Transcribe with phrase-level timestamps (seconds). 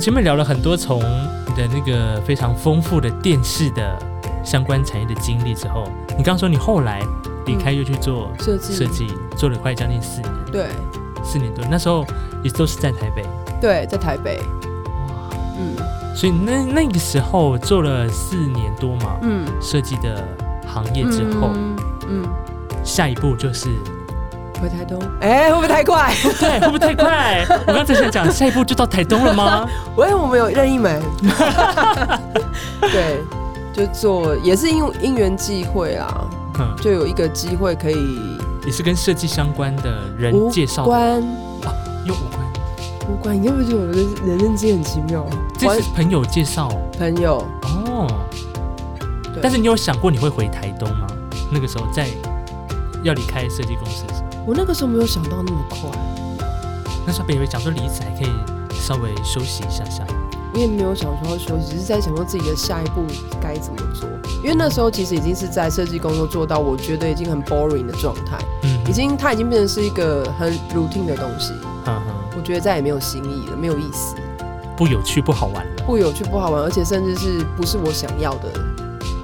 [0.00, 0.98] 前面聊了很多从
[1.46, 3.98] 你的那个非常丰富的电视的
[4.42, 5.84] 相关产业的经历之后，
[6.16, 7.02] 你刚刚说你后来
[7.44, 8.74] 离开又去做设计。
[8.74, 9.06] 设计，
[9.36, 10.66] 做了快将近四年，对。
[11.22, 12.02] 四年多，那时候
[12.42, 13.22] 也都是在台北，
[13.60, 14.40] 对，在台北，
[15.58, 15.76] 嗯。
[16.16, 20.26] 所以那那个时候做了四年多嘛，嗯，设计的
[20.66, 21.76] 行业之后，嗯
[22.08, 22.28] 嗯，
[22.82, 23.68] 下一步就是
[24.60, 26.12] 回台东，哎，会不会太快？
[26.38, 27.44] 对，会不会太快？
[27.66, 29.66] 我刚才想讲，下一步就到台东了吗？
[29.96, 31.02] 喂，我们有任意门，
[32.80, 33.20] 对，
[33.72, 36.28] 就做也是因因缘际会啊，
[36.58, 37.96] 嗯，就有一个机会可以
[38.66, 41.22] 也是跟设计相关的人介绍的，关
[42.04, 42.40] 又无关，
[43.08, 43.92] 无关，你有没有觉得我的
[44.26, 45.26] 人生经很奇妙？
[45.58, 48.06] 这是朋友介绍朋友，哦。
[49.40, 51.06] 但是你有想过你会回台东吗？
[51.50, 52.08] 那个时候在
[53.02, 55.90] 要离开设计公司的时候，我那个时候没有想到那么快，
[57.06, 58.30] 那时候本以为讲说离职还可以
[58.74, 60.04] 稍微休息一下下，
[60.54, 63.04] 因为没有想说要休息，只是在想说自己的下一步
[63.40, 64.08] 该怎么做。
[64.42, 71.52] 因为那时候其实已经是在设计工作做到我觉得已经很 boring 的状态，嗯，已经它已经变成是一个很 routine 的东西，
[71.86, 74.16] 嗯哼，我觉得再也没有新意了，没有意思，
[74.76, 78.50] 不有趣不好玩了，不有趣不好玩，而且甚至是不是我想要的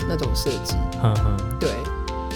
[0.06, 0.76] 那种设计。
[1.02, 1.70] 嗯哼，对，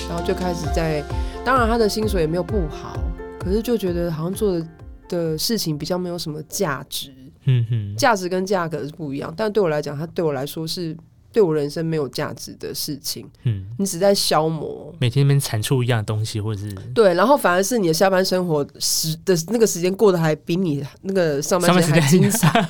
[0.08, 1.04] 然后就开始在，
[1.50, 2.96] 当然他的薪水也没有不好，
[3.40, 4.66] 可是就觉得好像做的
[5.08, 7.12] 的事情比较没有什么价值，
[7.46, 10.96] 嗯哼，价值跟价格是不一样，但对我来讲，它对我来说是
[11.32, 14.94] 对我人生没有价值的事情，嗯，你只在消磨。
[15.00, 22.68] 每天那边产出一样的东西，或者是对，然后反而是你的下班生活时的那个时间过得还比你那个上班时间精彩，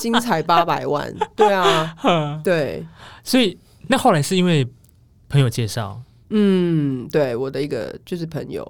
[0.00, 0.42] 精彩。
[0.50, 1.14] 八百万。
[1.36, 2.84] 对啊，哼 对，
[3.22, 4.66] 所以那后来是因为
[5.28, 8.64] 朋友介绍，嗯，对，我的一个就是朋友，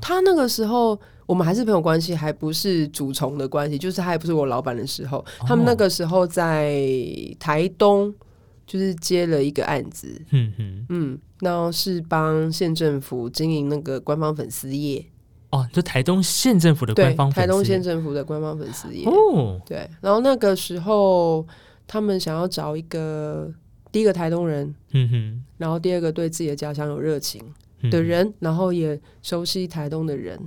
[0.00, 6.82] 他那个时候我们还是朋友关系，还不是主从的关系，就是他还不是我老板的时候，他们那个时候在
[7.38, 8.12] 台东
[8.66, 15.04] 就是接了一个案子，嗯嗯，嗯，那是帮县政府经营那个官方粉丝页，
[15.50, 21.46] 哦，就台东县政府的官方，台东县政府的官方粉丝页，哦，对，然后那个时候
[21.86, 23.52] 他们想要找一个
[23.94, 25.44] 第一个台东人，嗯哼。
[25.56, 27.40] 然后第二个对自己的家乡有热情。
[27.82, 30.38] 嗯的，人，然后也熟悉台东的人，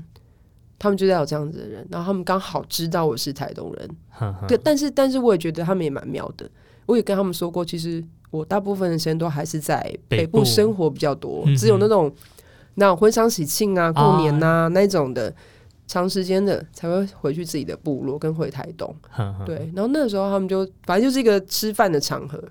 [0.77, 3.89] 他们就在有这样子的人，然后他们刚好知道我是台东人，
[4.47, 6.49] 对，但是但是我也觉得他们也蛮妙的，
[6.87, 10.39] 我也跟他们说过，其实我大部分的时间都还是在北北部。
[10.39, 12.11] 部生活比较多，嗯只有那种
[12.75, 15.33] 那种婚丧喜庆啊、过年呐、那种的。
[15.89, 18.93] 长时间的才会回去自己的部落跟回台东，
[19.45, 22.43] 对，然后那个时候他们就反正就是一个吃饭的场合，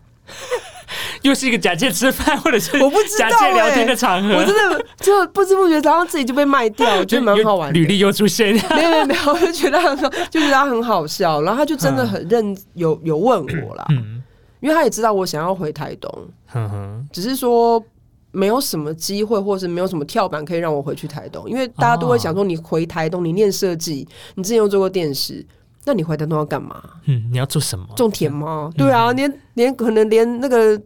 [1.27, 7.75] 又是一个假借吃饭或者是我不知道假借聊欸天的场合，我真的就不知不觉，然后自己就被卖掉，我觉得蛮好玩的。
[7.79, 14.23] 履历又出现，没有没有没有，我就觉得很好，就觉得他很好笑，然后他就真的很认有有问我啦，嗯，
[14.61, 17.83] 因为他也知道我想要回台东，嗯哼，只是说
[18.31, 24.07] 没有什么机会，或是没有什么跳板可以让我回去台东，因为大家都会想说你回台东，你念设计，
[24.37, 25.45] 你之前又做过电视，
[25.85, 26.83] 那你回台东要干嘛？
[27.07, 27.87] 嗯，你要做什么？
[27.97, 28.71] 种田吗？
[28.77, 30.81] 对啊，连连可能连那个。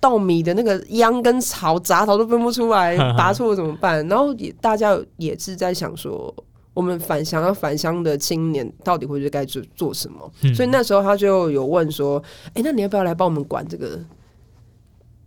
[0.00, 4.06] 稻米的那个秧跟草杂草都分不出来， 拔错了怎么办？
[4.08, 6.32] 然后也大家也是在想说，
[6.74, 10.30] 我们返乡要返乡的青年到底回去该做做什么？
[10.42, 12.22] 嗯所以那时候他就有问说
[12.54, 13.98] ：“哎、那你要不要来帮我们管这个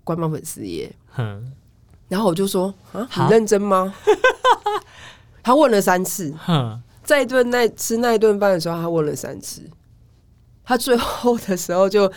[0.03, 1.51] 官方粉丝页嗯？”
[2.07, 3.93] 然后我就说：“啊，很认真吗？”
[5.43, 9.63] 他问了三次，嗯，在一顿那吃那一顿饭的时候，他问了三次。
[10.63, 12.11] 他最后的时候就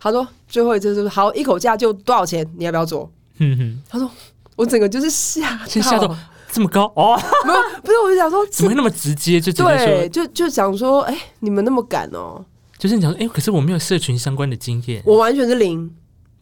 [0.00, 2.44] 他说最后一次就是好一口价就多少钱？
[2.56, 3.08] 你要不要做？
[3.38, 4.10] 嗯哼，他说
[4.56, 6.16] 我整个就是吓先吓到
[6.50, 7.16] 这么高哦，
[7.46, 9.40] 没有不是我就想说 怎么会那么直接？
[9.40, 12.44] 就直接对，说，就就想说哎、你们那么赶哦，
[12.76, 15.88] 就是你想说，哎，可是我没有社群相关的经验，我完全是零，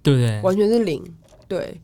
[0.03, 0.41] 对不对？
[0.43, 1.05] 完全是零，
[1.47, 1.81] 对。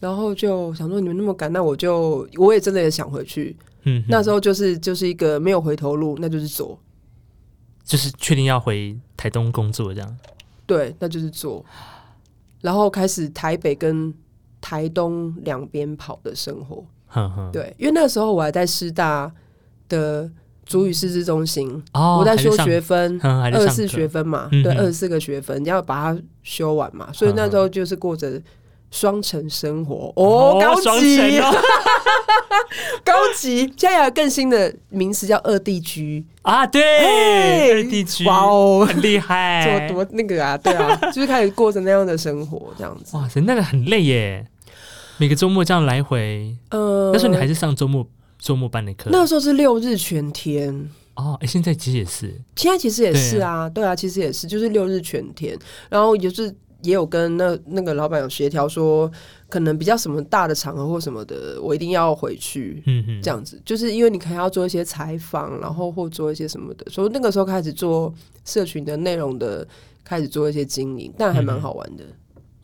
[0.00, 3.56] 然后就想说你们那么赶，那我就我也真的也想回去。
[3.82, 6.78] 嗯，那时候就是就是一个没有回头路，那就是走，
[7.84, 10.16] 就是确定要回台东工作这样，
[10.68, 11.64] 对，那就是做。
[12.60, 14.12] 然后开始台北跟
[14.60, 16.84] 台东两边跑的生活，
[17.52, 19.32] 对，因为那时候我还在师大
[19.88, 20.28] 的
[20.66, 28.42] 主语师资中心，哦，我在修学分，二十四学分嘛，对，二十四个学分，你要把它修完嘛，所以那时候就是过着
[28.90, 30.12] 双城生活。
[30.16, 31.40] 哦，高双级，
[33.04, 38.86] 高级，现在有更新的名词叫二地居，啊，对，哎二地居，哇哦。
[38.86, 43.16] 很厉害，多多那个啊，对啊， 就是开始过着那样的生活，这样子。
[43.16, 44.46] 哇塞，那个很累耶，
[45.18, 46.56] 每个周末这样来回。
[46.70, 48.06] 呃，那时候你还是上周末
[48.38, 55.58] 周末班的课，那个时候是六日全天，哦，哎，现在其实也是，现在其实也是啊，对啊，其实也是，就是六日全天，
[55.88, 59.10] 然后就是也有跟那那个老板有协调说，
[59.48, 68.12] 可能比较什么大的场合或什么的，我一定要回去，嗯哼，这样子，就是因为你可能要做一些采访，然后或做一些什么的，所以那个时候开始做
[68.44, 69.66] 社群的内容的，
[70.04, 72.04] 开始做一些经营，但还蛮好玩的。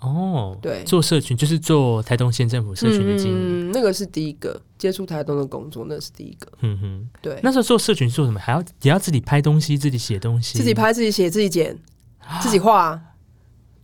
[0.00, 6.52] 哦，对，做社群就是做台东县政府社群的经营，嗯，那个是第一个接触台东的工作，那是第一个。
[6.60, 8.38] 嗯哼，对，那时候做社群做什么？
[8.38, 11.74] 还要也要自己拍东西，自己写东西，自己拍、自己写、自己剪、
[12.42, 13.00] 自己画，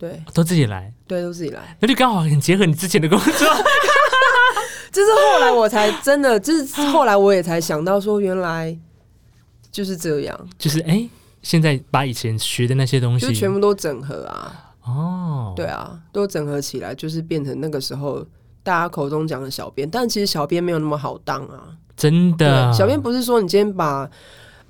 [0.01, 1.77] 对都自己来，对，都自己来。
[1.79, 3.29] 那就刚好很结合你之前的工作。
[4.91, 8.75] 就是后来我才真的，就是 后来我也才想到说，原来
[9.71, 11.07] 就是这样，就是哎，
[11.43, 14.73] 现在把以前学的那些东西，就全部都整合啊。
[14.83, 18.25] 哦，对啊，都整合起来，就是变成那个时候
[18.63, 19.87] 大家口中讲的小编。
[19.87, 22.73] 但其实小编没有那么好当啊，真的。
[22.73, 24.09] 小编不是说你今天把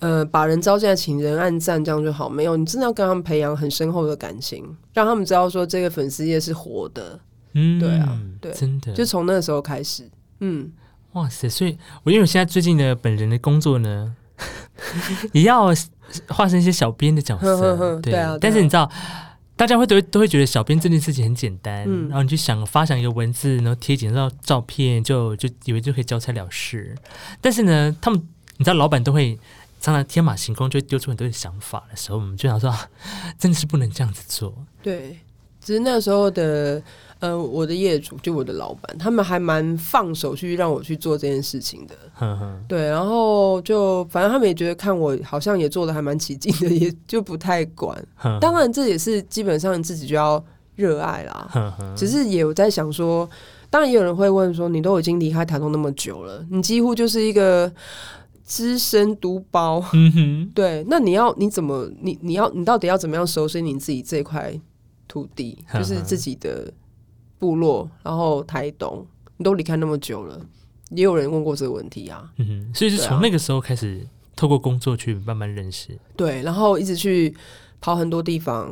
[0.02, 4.64] 呃把人招进来，请人按赞这样就好，没有，你真的要跟他们培养很深厚的感情，
[4.94, 7.18] 让他们知道说这个粉丝页是活的。
[7.54, 10.10] 嗯，对啊，对，真的，就从那个时候开始。
[10.42, 10.72] 嗯，
[11.14, 11.48] 哇塞！
[11.48, 14.14] 所以我因为我现在最近的本人的工作呢，
[15.32, 15.74] 也要
[16.28, 18.38] 化身一些小编的角色，对啊。
[18.42, 18.92] 但是你知道。
[19.54, 26.96] 大家会都都会觉得小编这件事情很简单，然后你就想发想一个文字，然后贴几张照片，就就以为就可以交差了事。
[27.40, 28.20] 但是呢，他们
[28.58, 29.40] 你知道，老板都会
[29.82, 32.74] 常常天马行空，就丢出很多的想法的时候，我们就想说，
[33.38, 34.54] 真的是不能这样子做。
[34.82, 35.20] 对，
[35.60, 36.82] 只是那时候的。
[37.22, 41.96] 呃，我的业主就我的老板，他们还蛮放手去让我去做这件事情的。
[42.68, 48.04] 对，然后就反正他们也觉得看我好像也做的还蛮起劲的，也就不太管。
[48.40, 50.44] 当然，这也是基本上自己就要
[50.76, 51.78] 热爱啦。
[51.96, 53.30] 只是也有在想说，
[53.70, 57.72] 当然也有人会问说，你都已经离开台东那么久了，你几乎就是一个
[58.52, 59.80] 资深独包。
[59.94, 64.60] 嗯哼，对，那你要你怎么你你要你到底要怎么样熟悉你自己这块
[65.08, 66.74] 土地，就是自己的。
[67.42, 69.04] 部落，然后台东，
[69.38, 70.40] 你都离开那么久了，
[70.92, 72.32] 也有人问过这个问题啊。
[72.38, 75.98] 嗯哼，所以是从那个时候开始，透过工作去慢慢认识。
[76.16, 77.36] 对，然后一直去
[77.80, 78.72] 跑很多地方，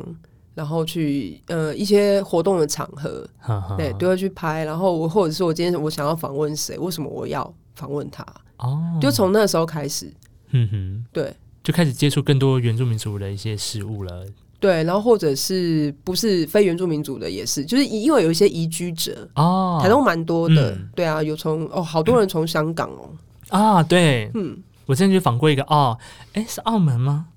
[0.54, 3.28] 然后去呃一些活动的场合，
[3.76, 4.64] 对，都要去拍。
[4.64, 8.24] 然后我或者是我今天我想要访问谁，为什么我要访问他？
[8.60, 10.10] 哦，就从那时候开始，
[10.50, 14.24] 嗯哼，对，就开始接触更多原住民族的一些事物了。
[14.58, 23.10] 对，然后或者是不是非原住民族的也是，就是因为有一些移居者哦，台东蛮多的，对啊，有从哦，好多人从香港哦。
[23.48, 25.98] 啊，对，嗯，我之前就访过一个哦，
[26.34, 27.28] 哎，是澳门吗？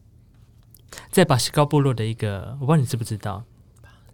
[1.12, 3.44] 在巴西高部落的一个，我不知道你知不知道，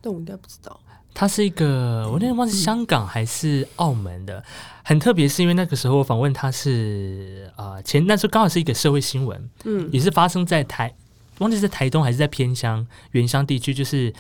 [0.02, 0.80] 但我应该不知道，
[1.20, 4.42] 他是一个，我那天忘记香港还是澳门的，
[4.84, 10.96] 很特别，是因为那个时候我访问他是啊，前那时候刚好是一个社会新闻，嗯，也是发生在台。
[11.40, 14.14] 忘记是台东还是在偏乡原乡地区，就是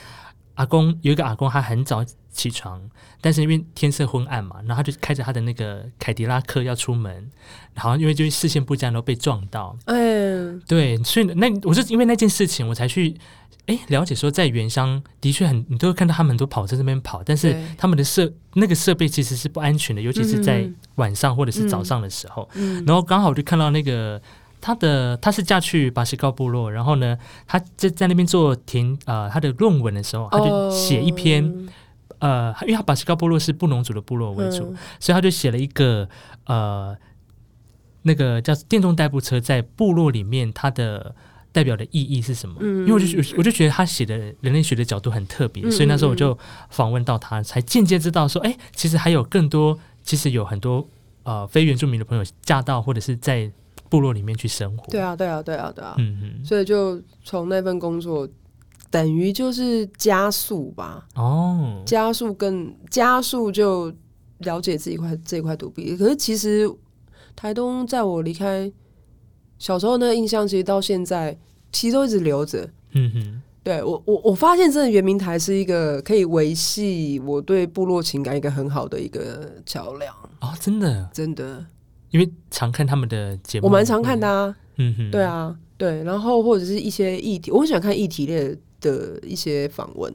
[0.59, 2.81] 阿公有一个阿公，他很早起床，
[3.21, 7.31] 但是因为天色昏暗嘛，然后他就开着他的那个凯迪拉克要出门，
[7.73, 9.77] 然后因为就是视线不佳，然后被撞到。
[9.85, 13.15] 嗯，对，所以那我是因为那件事情，我才去
[13.67, 22.49] 哎了解说，在原乡的确很，你都会看到他们很多跑在这边跑，但是他们的设那个设备其实是不安全的，尤其是在晚上或者是早上的时候。
[22.55, 24.21] 嗯，然后刚好我就看到那个。
[24.61, 31.69] 他的他是嫁去巴西高部落，然后呢，他在在那边做填呃他的论文的时候，他就写一篇
[32.19, 36.09] 呃，因为他巴西高部落是布农族的部落为主，所以他就写了一个
[36.45, 36.95] 呃
[38.01, 41.15] 那个叫电动代步车在部落里面它的
[41.53, 42.61] 代表的意义是什么？
[42.61, 46.37] 因为我就我就觉得他写的人类学的角度很特别，所以那时候我就
[46.69, 50.85] 访问到他，才间接知道说，哎，其实还有更多，其实有很多
[51.23, 53.49] 呃非原住民的朋友嫁到或者是在。
[53.89, 58.27] 部落里面去生活，对啊，对啊，对啊，对啊，嗯嗯，所以就从那份工作，
[58.91, 63.91] 等于就是加速吧，哦，加速更加速就
[64.39, 65.97] 了解这一块这一块土地。
[65.97, 66.69] 可是其实
[67.35, 68.71] 台东在我离开
[69.57, 71.37] 小时候那个印象，其实到现在
[71.71, 72.69] 其实都一直留着。
[72.91, 80.13] 嗯哼，对我我我发现真的圆明台是一个可以维系我对部落情感一个很好的一个桥梁。
[80.41, 81.09] 哦，真的？
[81.13, 81.65] 真的。
[82.11, 84.55] 因为常看他们的节目，我蛮常看的啊。
[84.77, 90.13] 嗯哼，对啊，对，然后或者是一些议题，我很喜欢看议题类的一些访问，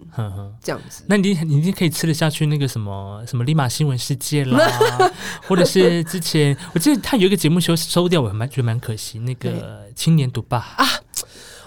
[0.63, 1.05] 这样子。
[1.07, 4.59] 那你你一定可以吃得下去那个什么什么立马新闻世界啦，
[5.47, 9.19] 或者是之前我记得他有一个节目收收掉，我蛮觉得蛮可惜。
[9.19, 10.87] 那个青年独霸啊，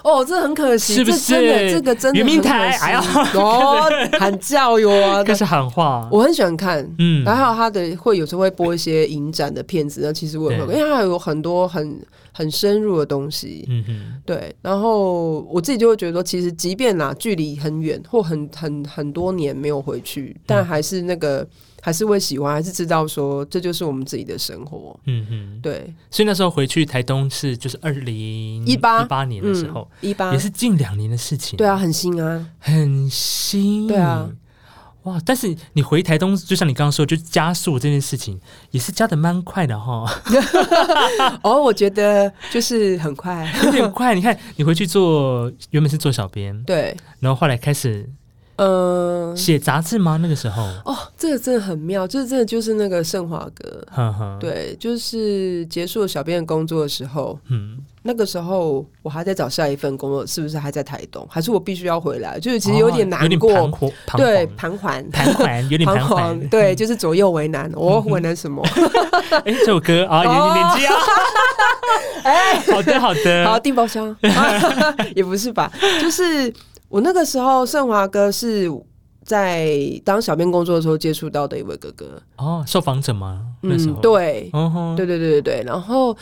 [0.04, 1.74] 哦，这很可惜，是不这真的是？
[1.74, 2.84] 这个真的圆明台很可惜。
[2.84, 3.02] 哎呀
[3.34, 3.84] 哦，
[4.18, 5.22] 喊叫哟啊！
[5.24, 11.98] 开始喊话，我很喜欢看，嗯，然后他的会有时候会播一些影展的片子，那其实我也会，对因为它有很多很
[12.32, 13.64] 很深入的东西。
[13.68, 21.46] 嗯哼，对，然后我自己就会觉得说，其实即便啦距离很远或很很很多年没有回去，但还是那个
[21.88, 24.94] 还是会喜欢，还是知道说这就是我们自己的生活。
[25.06, 34.28] 嗯哼，对，所以那时候回去台东是就是二零一八一八年的时候，一八也是近两年的事情，对啊，很新啊，很新，对啊。
[35.04, 35.18] 哇！
[35.24, 38.38] 但是你回台东，就像你刚刚说，就加速这件事情，
[38.72, 40.04] 也是加的蛮快的哈，
[41.42, 44.12] 哦，我觉得就是很快， 有点快。
[44.14, 48.06] 你看，你回去做原本是做小编，对，然后后来开始
[48.58, 50.18] 嗯、写杂志吗？
[50.20, 61.26] 那个时候，哦，这个真的很妙，这真的就是那个盛华哥，呵呵，，对，就是结束了小编的工作的时候，嗯，那个时候我还在找下一份工作，是不是还在台东？
[61.30, 62.38] 还是我必须要回来？
[62.40, 63.50] 就是其实有点难过，
[64.16, 67.70] 对，徨盘桓，盘桓，有点盘 彷桓徨，，对，就是左右为难。
[67.74, 68.62] 我为难什么？
[69.44, 70.94] 哎，这首歌啊，年纪啊，
[72.24, 74.14] 哎，好的，好的，好，订包厢
[75.14, 75.70] 也不是吧？
[76.00, 76.52] 就是
[76.88, 78.70] 我那个时候，盛华哥是
[79.24, 82.20] 在当小编工作的时候接触到的一位哥哥。
[82.36, 83.44] 哦，受访者吗？
[83.60, 83.88] 那时
[84.52, 85.62] 嗯，对对对对对。
[85.66, 86.16] 然后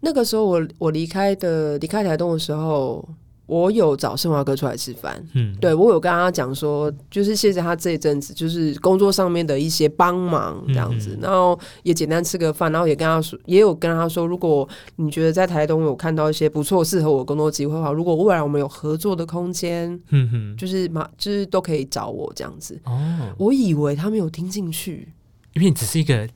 [0.00, 3.08] 那个时候我我离开的离开台东的时候，
[3.46, 5.22] 我有找盛华哥出来吃饭。
[5.34, 11.18] 嗯，对我有跟他讲说，就是谢谢他这一阵子就是工作上面的一些帮忙这样子，嗯。
[11.22, 22.80] 然后也简单吃个饭，然后也跟他说，也有跟他说，如果你觉得在台东有看到一些不错适合我工作机会的话，如果未来我们有合作的空间，嗯哼，就是嘛就是都可以找我这样子。
[22.84, 23.00] 哦，
[23.38, 25.12] 我以为他没有听进去，
[25.54, 26.28] 因为你只是一个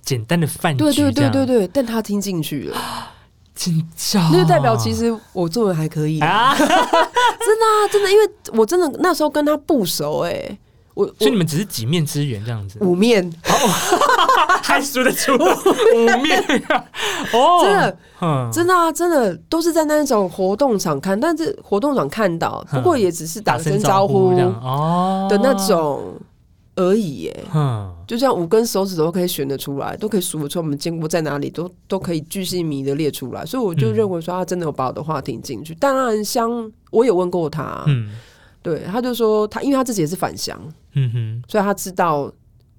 [0.00, 2.76] 简单的饭局，对对对对对，对，但他听进去了，
[3.54, 10.58] 紧张，那就代表其实我做的还可以，啊， 真的啊，真的，因为我真的那时候跟他不熟哎、
[10.94, 13.32] 我所以你我们只是几面之缘这样子，五面。
[14.62, 16.40] 还数得出 五面。
[16.68, 16.84] 啊，
[17.34, 24.30] 哦，真的嗯，真的啊，真的都是在那种活动场看，但是活动场看到，不过也只是打声招呼
[24.62, 25.26] 哦。
[25.28, 26.14] 的那，种
[26.76, 27.44] 而已耶。
[27.54, 33.94] 嗯，就像五根手指头都可以选得出来，都可以数得出我们见过在哪里，都都可以巨细迷的列出来，所以我就嗯。
[33.94, 35.74] 认为说他真的有把我的话听进去。
[35.76, 38.14] 当然，香我有问过他，嗯。
[38.60, 40.60] 对，他就说他因为他自己也是返乡，
[40.92, 42.30] 嗯哼，所以他知道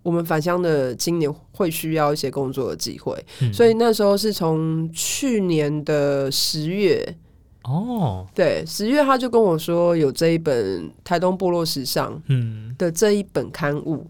[0.03, 3.51] 我们返乡的今年会需要一些工作的机会，嗯。
[3.51, 7.17] 所以那时候是从去年的十月，
[7.63, 14.05] 哦，对，十月他就跟我说有这一本台东部落时尚嗯，的这一本刊物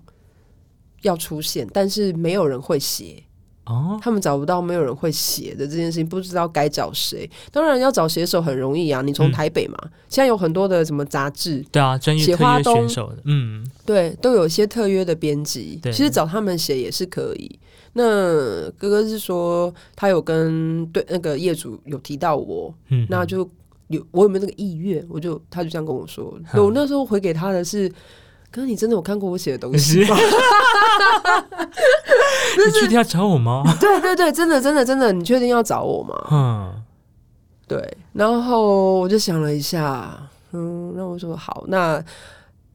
[1.03, 3.24] 要出现，但是没有人会写，
[3.65, 7.29] 哦，他们找不到没有人会写的这件事情，不知道该找谁。
[7.51, 9.77] 当然要找写手很容易啊，你从嗯台北嘛，
[10.10, 17.60] 现在有很多的什么杂志，对啊，专业写花东选手的，嗯，对，都有一些特约的编辑，其实找他们写也是可以。
[17.95, 18.03] 那
[18.72, 23.48] 哥哥是说他有跟对那个业主有提到我，嗯，那就
[23.89, 26.36] 有我有没有那个意愿，我就他就这样跟我说。
[26.53, 27.88] 嗯我那时候回给他的是，
[28.53, 30.15] 哥，你真的有看过我写的东西吗？
[32.55, 33.63] 你确定要找我吗？
[33.81, 36.15] 对对对，真的真的真的，你确定要找我吗？
[36.29, 36.72] 嗯，
[37.67, 40.15] 对，然后我就想了一下，
[40.51, 42.00] 嗯，那我说好，那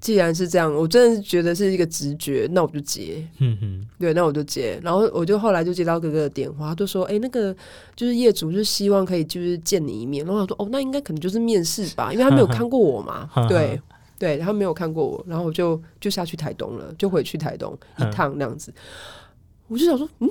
[0.00, 3.24] 既然是这样，我真的是觉得是一个直觉，那我就接。
[3.38, 7.54] 嗯哼，对，那我就接，然后我就后来就接到哥哥的电话，他就说，哎、那个
[7.94, 13.80] 就是业主就希望可以就是见你一面，然后我说，哦，那应该可能就是面试吧，因为他没有看过我嘛，对。
[14.18, 18.74] 对他没有看过我，然后我就就下去台东了，就回去台东一嗯趟那样子。
[19.68, 20.28] 我就想说，嗯，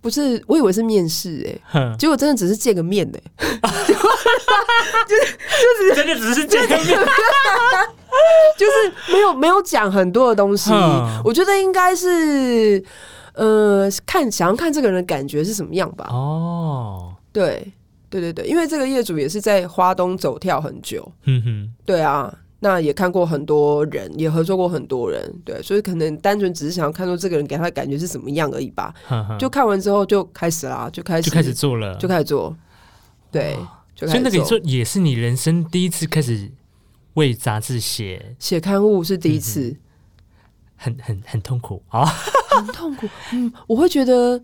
[0.00, 3.20] 不是，我以为是面试哎、哼，结果真的只是见个面哎、
[5.94, 6.98] 真的只是见个面，
[8.56, 10.70] 就是没有没有讲很多的东西。
[11.24, 12.82] 我觉得应该是，
[13.34, 16.06] 呃，看想要看这个人的感觉是什么样吧。
[16.10, 17.72] 哦，对，
[18.08, 28.92] 对对对，因为这个业主也是在花东走跳很久，嗯哼，对啊，那也看过很多人，也合作过很多人，对，所以可能单纯只是想要看出这个人给他的感觉是什么样而已吧。
[29.38, 32.56] 就看完之后就开始啦，就开始就开始做了，就开始做，
[33.30, 33.56] 对，
[33.94, 36.50] 就开始所以那也是你人生第一次开始
[37.14, 39.76] 为杂志写，写刊物是第一次，
[40.74, 41.82] 很很很痛苦。
[41.88, 42.04] 啊，
[42.50, 43.08] 很痛苦。
[43.32, 44.42] 嗯，我会觉得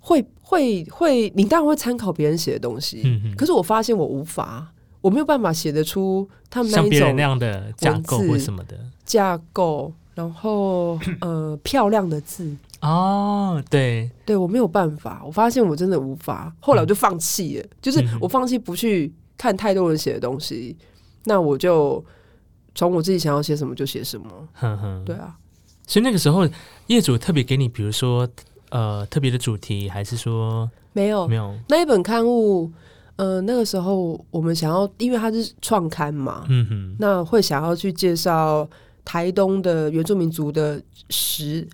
[0.00, 3.04] 会会会，你当然会参考别人写的东西，
[3.36, 4.72] 可是我发现我无法，
[5.06, 8.76] 我没有办法写得出他们那一像别人那样的架构什么的。
[9.04, 12.56] 架构，然后呃漂亮的字。
[12.80, 20.76] 哦，对，对我没有办法，我发现我真的无法，后来我就放弃了，就是我放弃不去看太多人写的东西，
[21.22, 22.04] 那我就
[22.74, 24.26] 从我自己想要写什么就写什么。
[25.04, 25.36] 对啊，
[25.86, 26.48] 所以那个时候
[26.88, 28.28] 业主特别给你，比如说
[28.70, 31.54] 呃特别的主题，还是说没有没有？
[31.68, 32.72] 那一本刊物，
[33.16, 38.68] 呃，那个时候我们想要，因为它是创刊嘛，嗯哼，那会想要去介绍
[39.04, 41.66] 台东的原住民族的食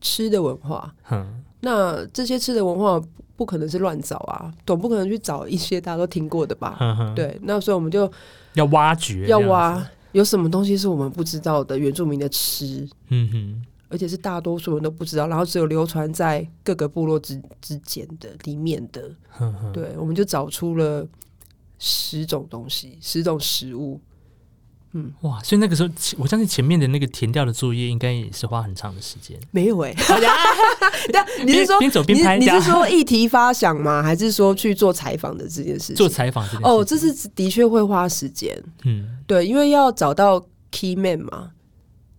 [0.00, 0.92] 吃的文化。
[1.10, 3.00] 嗯，那这些吃的文化
[3.36, 7.12] 不可能是乱找啊，总不可能去找一些大家都听过的吧？
[7.14, 8.10] 对，那所以我们就
[8.54, 19.10] 要挖掘，要挖有什么东西是我们不知道的原住民的吃，嗯哼，而且是大多数人都不知道，然后只有流传在各个部落之之间的里面的。
[19.72, 21.06] 对，我们就找出了
[21.78, 24.00] 十种东西，十种食物。
[24.92, 34.02] 嗯哇，所以那个时候我相信前面的那个填掉的作业应该也是花很长的时间，没有哎、对， 你是说边边走边你拍你是说议题发想吗？
[34.02, 35.96] 还是说去做采访的这件事情？
[35.96, 38.56] 做采访这件事哦，这是的确会花时间。
[38.84, 41.50] 嗯对，因为要找到 key man 嘛，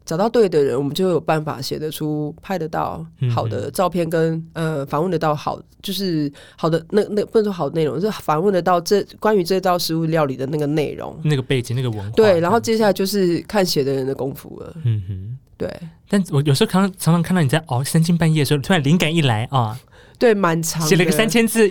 [0.07, 11.19] 找到对的人，我们就有办法写得出、拍得到嗯好的照片跟，呃访问得到好，就是好的那那不能说好的内容，是访问得到这关于这道食物料理的那个内容。
[11.23, 14.73] 那个背景那个文化，对，然后接下来就是看写的人的功夫了。
[14.85, 15.37] 嗯哼。
[15.57, 15.67] 对
[16.07, 19.75] 但我有时候常常常常看到你在熬三更半夜的时候，突然灵感一来啊，
[20.19, 21.67] 对，蛮长，写了个三千字，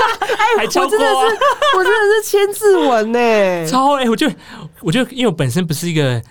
[0.56, 1.38] 还超过我真的是啊，
[1.76, 3.66] 我真的是千字文呢。
[3.66, 4.26] 超哎、我就
[4.80, 6.22] 我就因为我本身不是一个，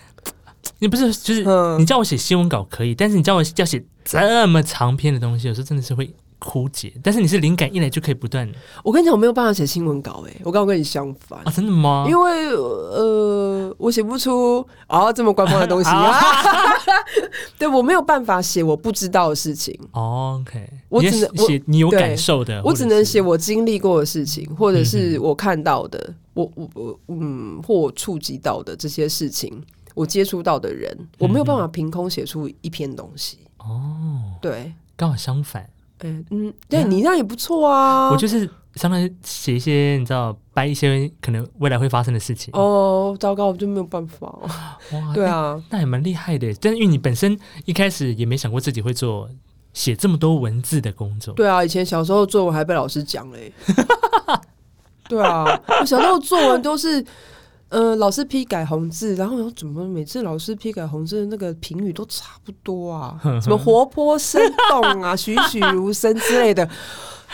[0.80, 1.80] 你不是就是、嗯。
[1.80, 6.94] 你叫我写新闻稿可以，但是你叫我要写这么长篇的东西，有时候真的是会枯竭。
[7.02, 8.48] 但是你是灵感一来就可以不断。
[8.84, 11.40] 我跟你讲，我没有办法写新闻稿，哎，我刚刚跟你相反。
[11.44, 11.52] 啊，。
[11.52, 12.06] 真的吗？
[12.08, 16.14] 因为呃，我写不出啊这么官方的东西啊，
[17.58, 29.64] 对我没有办法写我不知道的事情，哦 OK，我只能写你有感受的，我只能写我经历过的事情，或者嗯是我看到的，我我我嗯，或我触及到的这些事情，
[29.96, 33.40] 我接触到的人，我没有办法凭空写出一篇东西。
[33.58, 35.68] 哦，对，刚好相反，
[36.02, 38.12] 嗯嗯，对你那样也不错啊。
[38.12, 42.54] 我就是相当于写一些你知道掰一些可能未来会发生的事情。
[42.54, 44.28] 哦，糟糕，我就没有办法。
[44.94, 49.28] 哇，对啊，那也蛮厉害的，但是因为你本身一开始也没想过自己会做
[49.74, 53.52] 写这么多文字的工作，对啊，以前小时候作文还被老师讲嘞。
[55.08, 55.46] 对啊，
[55.82, 57.04] 我小时候作文都是，
[57.76, 63.20] 呃，老师批改红字，然后怎么每次老师批改红字的那个评语都差不多啊？
[63.44, 66.68] 什么活泼生动啊、 栩栩如生之类的。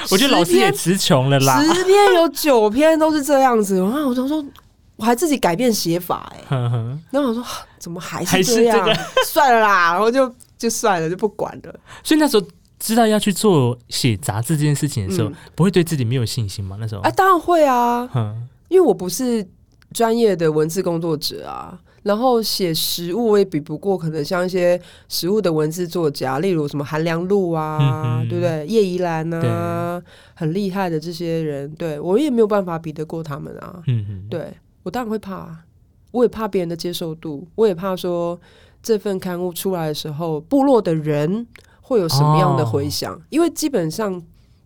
[0.09, 1.63] 我觉得老师也十词穷了啦。
[1.63, 4.43] 十篇有九篇都是这样子，然后我就说。
[4.97, 6.45] 我还自己改变写法哎、
[7.09, 7.49] 然后我说啊
[7.79, 8.85] 怎么还还是是这样？
[8.85, 8.93] 这
[9.25, 11.73] 算了啦，然后就就算了，就不管了。
[12.03, 12.45] 所以那时候
[12.77, 16.77] 知道要去做写杂志这件事情的时候，嗯不会对自己没有信心吗？
[16.79, 19.43] 那时候，哎、当然会啊，哼，因为我不是
[19.93, 28.65] 专业的文字工作者啊，然后写食物我也比不过可能像一些食物的文字作家，例如什么韩良露啊，对不对？
[28.67, 30.01] 叶怡兰啊，
[30.33, 33.83] 很厉害的这些人，对我也没有办法比得过他们啊。
[33.87, 35.59] 嗯，对我当然会怕啊，
[36.11, 38.39] 我也怕别人的接受度，我也怕说
[38.81, 41.45] 这份刊物出来的时候，部落的人
[41.81, 44.19] 会有什么样的回响，因为基本上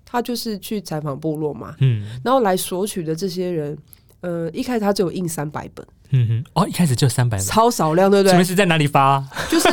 [0.05, 2.05] 他就是去采访部落嘛，嗯。
[2.23, 3.77] 然后来索取的这些人，
[4.25, 8.31] 呃，一开始他只有印三百本，嗯哼，哦，一开始就三百本，超少量，对不对？
[8.31, 9.23] 请问是在哪里发？
[9.49, 9.67] 就是。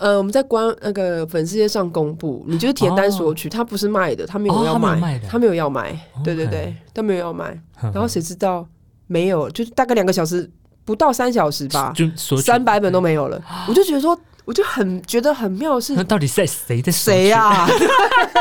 [0.00, 5.28] 呃，我们在官那个粉丝页上公布，你就是填单索取，他不是卖的，他没有哦要卖，他没有卖的。
[5.28, 7.46] 他没有要卖，对对对，他没有要卖。
[7.80, 8.64] 然然后谁知道
[9.08, 10.48] 没有，就是大概两个小时
[10.84, 12.08] 不到三小时吧，就
[12.40, 13.42] 三百本都没有了。
[13.66, 17.66] 我就觉得说，我就很觉得很妙的是那到底是在谁在谁呀、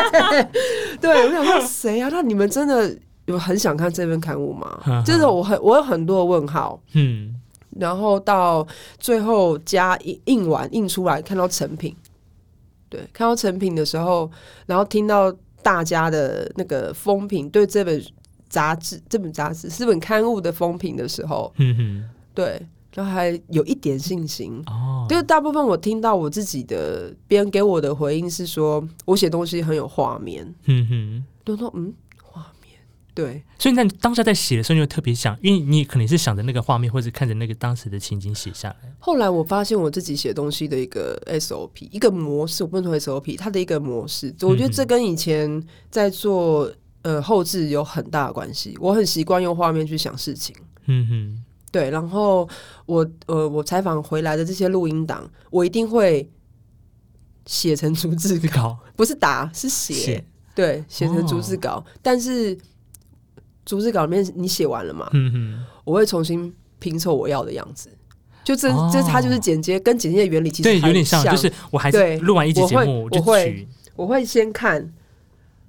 [1.02, 2.96] 对，我想说谁呀、那你们真的
[3.28, 4.82] 有很想看这份刊物吗？
[4.88, 5.04] 嗯？
[5.04, 7.36] 就是我很我有很多的问号，嗯，
[7.78, 8.66] 然后到
[8.98, 11.96] 最后加印印完印出来，看到成品，
[12.90, 14.32] 对，看到成品的时候，
[14.66, 18.02] 然后听到大家的那个风评，对这本
[18.48, 22.62] 杂志、这本杂志、这本刊物的风评的时候，嗯哼，对，
[22.94, 24.64] 然后还有一点信心。
[24.68, 31.26] 哦，就是大部分我听到我自己的别人给我的回应是说，我写东西很有画面，嗯哼。
[31.44, 31.94] 都说嗯，
[33.18, 38.94] 对，所以那你当下在写的时候，你就特别想，因为你可能是想着那个画面，或者看着那个当时的情景写下来。
[39.00, 48.78] 后来我发现我自己写东西的一个 SOP，一个模式，我不能说 SOP，它的一个模式，我觉得这跟以前在做呃后置有很大的关系。
[48.80, 52.48] 我很习惯用画面去想事情，嗯哼，对，然后
[52.86, 56.30] 我呃我采访回来的这些录音档，我一定会
[57.48, 62.56] 写成逐字稿， 不是打是写，写，对，写成逐字稿，但是。
[63.68, 67.90] 逐字稿里面你写完了嘛，嗯哼，我会重新拼凑我要的样子。
[68.46, 74.90] 就这哦这它就是剪接，跟剪接的原理其实对，有点像，就是我还是对录完一集节目就我会，我会先看，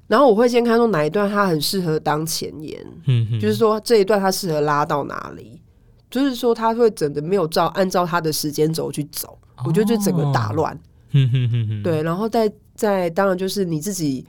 [0.06, 5.60] 然后我会先看说哪一段它很适合当前言，嗯哼，就是说这一段它适合拉到哪里，
[6.08, 10.78] 就是说它会整的没有照按照它的时间轴去走，我觉得就整个打乱。
[11.10, 14.24] 嗯哼哼哼，对，然后再再当然就是你自己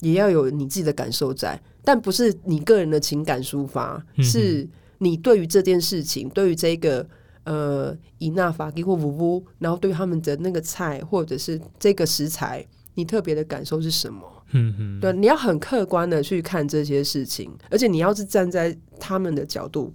[0.00, 4.68] 也要有你自己的感受在，但不是你个人的情感抒发，嗯是
[4.98, 7.06] 你对于这件事情，对于这个
[7.44, 14.30] 呃伊纳法基或呜呜，然后对他们的那个菜或者是这个食材，你特别的感受是什么？
[14.52, 19.92] 嗯嗯，对，你要很客观的去看这些事情，而且你要是站在他们的角度，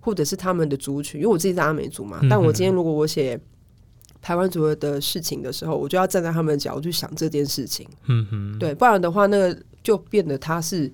[0.00, 3.40] 或者是他们的族群，因为我自己是阿美族嘛，嗯但我今天如果我写
[4.20, 10.90] 台湾族的事情的时候，我就要站在他们的角度去想这件事情，嗯哼，对，不然的话，那个就变得他是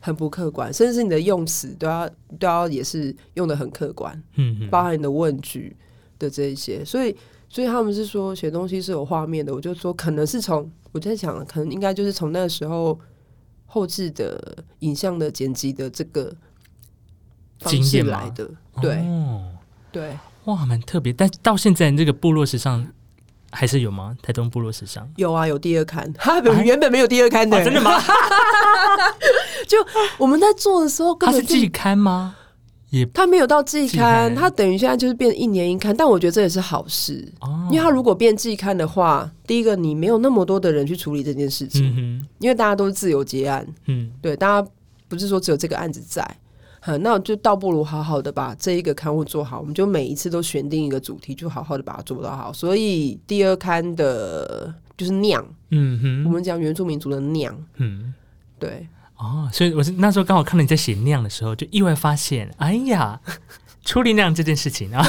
[0.00, 4.22] 很不客观，甚至是你的用词都要都要也是用的很客观，
[4.70, 5.76] 包含你的问句
[6.18, 7.14] 的这一些，所以
[7.48, 12.98] 所以他们是说写东西是有画面的，我就说可能是从我在想，可能应该就是从那个时候
[13.66, 16.34] 后置的影像的剪辑的这个
[17.58, 19.52] 方式来的，对、哦。
[19.92, 21.12] 对，哇，蛮特别。
[21.12, 22.86] 但到现在这个部落时尚
[23.50, 24.16] 还是有吗？
[24.22, 25.08] 台东部落史上？
[25.16, 27.98] 有啊，有第二刊， 他原本没有第二刊的、哦，真的吗？
[29.68, 29.78] 就
[30.18, 32.36] 我们在做的时候根本就它是季刊吗？
[32.90, 44.10] 也他没有到季季刊，刊他等于现在就是变一年一刊，但我觉得这也是好事，哦，因为他如果变季刊的话，第一个你没有那么多的人去处理这件事情，嗯，因为大家都是自由结案，嗯。
[44.20, 44.68] 对，大家
[45.06, 46.28] 不是说只有这个案子在。
[46.80, 52.52] 好，那我就倒不如好好的把这一个刊物做好，我们就每一次都选定一个主题，就好好的把它做到好。
[52.52, 58.14] 所以第二刊的就是酿，嗯哼，我们讲原住民族的酿，嗯。
[58.58, 63.18] 对，哦，所以我是那时候刚好看到你在写酿的时候，就意外发现，哎呀，
[63.86, 65.02] 处理酿这件事情啊，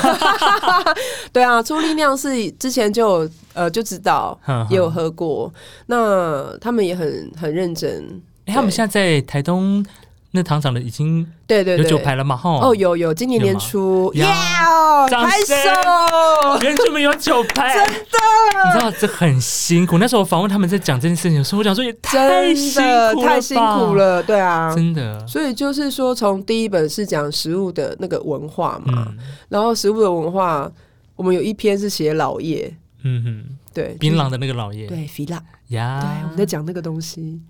[1.34, 5.54] 对啊，初力酿是之前就有呃就知道，也有喝过，
[5.88, 8.22] 那他们也很很认真。
[8.46, 9.86] 哎，他们现在在台东
[10.32, 11.78] 那糖厂的已经有对对。
[11.78, 12.36] 有九排了嘛？
[12.36, 14.24] 哈，哦，有有，今年年初，有。
[14.24, 19.98] 耶吗，掌拍声手，原住民有九排，真的，你知道这很辛苦。
[19.98, 24.74] 那时候我访问他们在讲这件事情的时候，我讲说也太真辛的苦，太辛苦，了，对啊。
[24.74, 25.28] 真的。
[25.28, 29.18] 所以就是说，从第一本是讲食物的那个文化嘛，嗯。
[29.50, 30.72] 然后食物的文化，
[31.16, 37.42] 我们有一篇是写老叶，嗯哼，对，槟榔的那个老叶，对，肥辣，呀，对，我们在讲那个东西。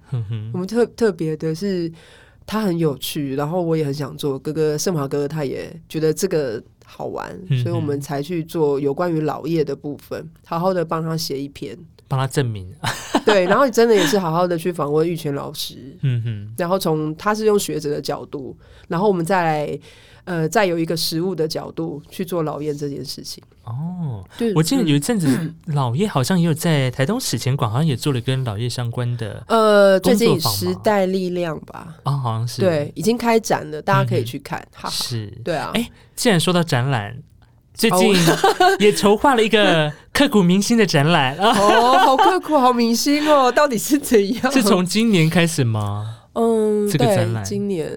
[0.52, 1.92] 我们特特别的是，
[2.52, 4.38] 它很有趣，然后我也很想做。
[4.38, 11.78] 哥哥盛华哥哥他也觉得这个好玩，嗯所以我们才去做有关于老叶的部分，好好的帮他写一篇。
[12.10, 12.70] 帮他证明，
[13.26, 18.54] 对，然后真的也是好好的去访问玉泉老师，嗯哼，然后从他是用学者的角度，
[18.90, 19.80] 然后我们再来
[20.26, 23.44] 呃再有一个实物的角度去做老叶这件事情。
[23.64, 25.28] 哦，对，我记得嗯有一阵子
[25.74, 34.60] 老叶好像也有在台东史前馆，好像也做了跟老叶相关的呃最近时代力量吧，啊，好像是对，已经开展了，大家可以去看。
[34.74, 35.28] 哈哈，是。
[35.44, 37.16] 对啊，哎既然说到展览，
[37.74, 44.52] 最近哦 也筹划了一个刻骨铭心的展览啊，哦，好刻骨，好铭心哦，到底是怎样？
[44.52, 46.18] 是从今年开始吗？
[46.34, 47.92] 嗯，对这个展览今年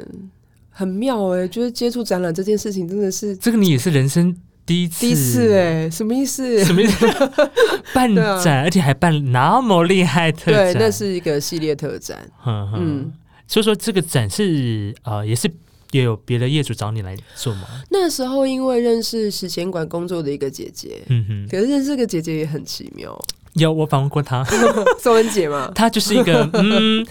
[0.77, 6.65] 很妙哎，就是接触展览这件事情真的是这个你也是人生第一次，第一次哎，什么意思？
[6.65, 7.07] 什么意思？
[7.95, 12.19] 办展，而且还办那么厉害特对，那是一个系列特展。
[12.45, 13.13] 嗯嗯嗯。
[13.47, 15.49] 所以说这个展是呃，也是
[15.93, 17.69] 也有别的业主找你来做吗？
[17.91, 23.17] 那时候因为认识史前馆工作的一个姐姐，嗯哼，可是认识这个姐姐也很奇妙，
[23.53, 24.43] 有我访问过她，
[24.99, 27.07] 宋恩姐嘛，她就是一个嗯，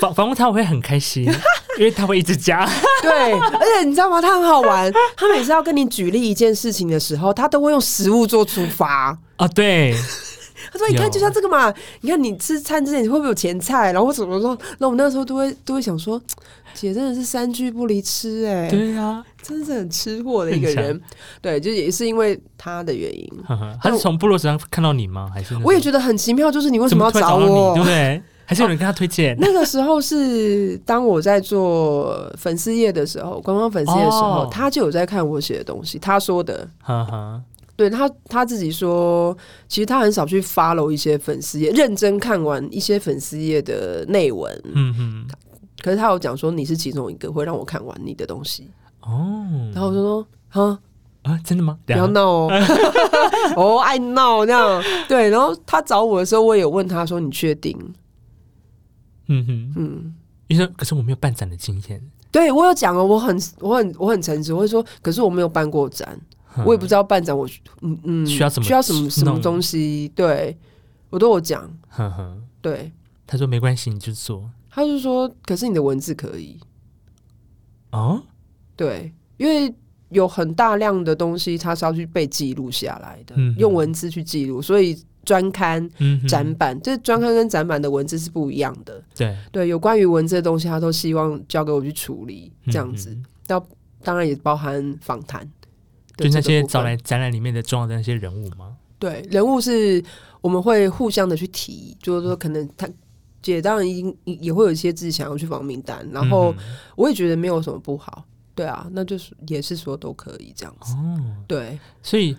[0.00, 1.30] 访访问她我会很开心，
[1.78, 2.68] 因为他会一直加，
[3.02, 4.20] 对，而且你知道吗？
[4.20, 9.16] 他很好玩，他每次要跟你举例一件事情的时候，他都会用食物做出发。
[9.36, 9.94] 啊，对，
[10.72, 13.92] 他说：“你看，就像这个嘛，你看你吃餐之前你会不会有前菜？
[13.92, 14.56] 然后我怎么说？
[14.78, 16.18] 那我们那时候都会都会想说，
[16.72, 20.98] 姐真的是三句不离吃、哎，对啊，真的是很吃货的一个人。
[21.42, 25.30] 对，就也是因为他的原因，呵呵他是从部落上看到你吗？
[25.34, 27.76] 还是我也种觉得很奇妙，就是你为什怎么么要找我？
[27.76, 28.22] 你，对不对？
[28.46, 29.36] 还是有人跟他推荐？
[29.40, 35.98] 那个时候是当我在做粉丝页的时候，官方粉丝页的时候，哦他就有在看我写的东西。
[35.98, 37.42] 他说的，哈哈，
[37.74, 44.62] 对他他自己说，其实他很少去 follow 一些粉丝页，认真看完一些粉丝页的内文。
[44.72, 45.26] 嗯哼，
[45.82, 50.78] 可是他有讲说你是其中一个会让我看完你的东西，哦，然后我就说哈，
[51.22, 51.76] 啊，真的吗？
[51.84, 52.50] 不要闹哦，
[53.56, 54.80] 哦爱闹这样。
[55.08, 57.76] 对，然后他找我的时候，我也有问他说你确定？
[59.28, 60.14] 嗯哼，嗯，
[60.48, 66.18] 因为可是我没有办展的经验，对我有讲哦，我很我很我很诚实，我会说，可是我没有办过展，
[66.64, 67.48] 我也不知道办展我
[67.82, 70.56] 嗯嗯需要什么需要什么什么东西，对
[71.10, 72.92] 我都有讲，呵呵，对，
[73.26, 74.50] 他说没关系，你就做。
[74.70, 76.60] 他就说，可是你的文字可以，
[77.92, 78.22] 哦，
[78.76, 79.74] 对，因为
[80.10, 85.86] 有很大量的东西它是要去被记录下来的，嗯用文字去记录，所以专刊、
[86.26, 89.02] 展版，这专刊跟展板的文字是不一样的。
[89.14, 93.10] 对，对，有关于文字的东西，他都希望交给我去处理，这样子。
[93.10, 93.62] 嗯
[94.02, 95.40] 当然也包含访谈。
[96.16, 98.76] 的就那些找来展览里面的重要的那些人物吗？
[99.00, 100.02] 对人物是
[100.40, 102.88] 我们会互相的去提，就是说可能他
[103.42, 112.36] 姐当然已经也会有一些自己想要去访名单，然后嗯我也觉得没有什么不好，对啊，那就是也是说都可以这样子，哦，对，所以。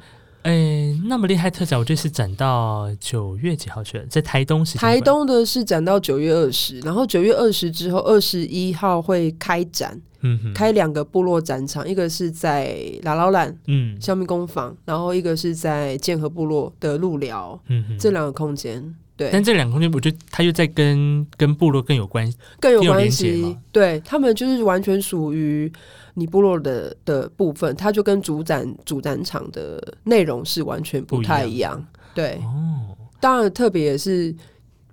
[0.48, 4.06] 诶，那么厉害特展，我这次展到九月几号去了？
[4.10, 22.38] 在台东时间台东的是展到九月二十，然后九月二十之后，二十一号会开展，嗯哼，开两个部落展场，一个是在拉劳兰嗯消灭工坊，然后一个是在剑河部落的路寮，嗯哼，这两个空间，对，但这两个空间，我觉得它又在跟跟部落更有关系。
[22.60, 23.58] 更有关系。
[23.72, 25.72] 对他们就是完全属于
[26.20, 31.86] 你部落的的部分，它就跟主展主展场的内容是完全不太一样。
[32.16, 34.36] 对，哦，当然特别也是，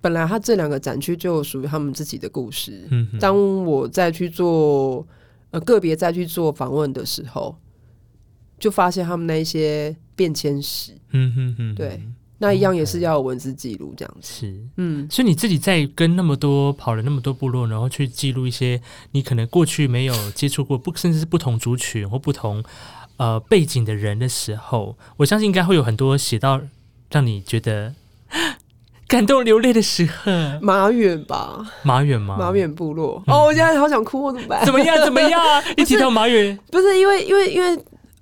[0.01, 2.87] 本来它这两个展区就属于他们自己的故事。
[2.91, 5.03] 嗯，当我再去做
[5.49, 7.57] 呃个别再去做访问的时候，
[8.59, 11.99] 就发现他们那一些变迁史，嗯哼哼，对
[12.45, 14.45] 那一样也是要有文字记录这样子。
[14.45, 14.55] 是。
[14.77, 18.79] 嗯，所以你自己在跟那么多跑了那么多部落，然后去记录一些
[19.13, 22.63] 你可能过去没有接触过，不甚至是不同族群或不同
[23.17, 26.61] 呃背景的人的时候，我相信应该会有很多写到
[27.09, 27.93] 让你觉得
[29.07, 30.59] 感动流泪的时刻。
[30.61, 32.37] 马远吧，马远吗？
[32.37, 33.23] 马远部落。
[33.27, 34.65] 嗯哦，我现在好想哭，我怎么办？
[34.65, 34.97] 怎么样？
[35.03, 35.41] 怎么样？
[35.77, 37.79] 一提到马远，不是因为因为因为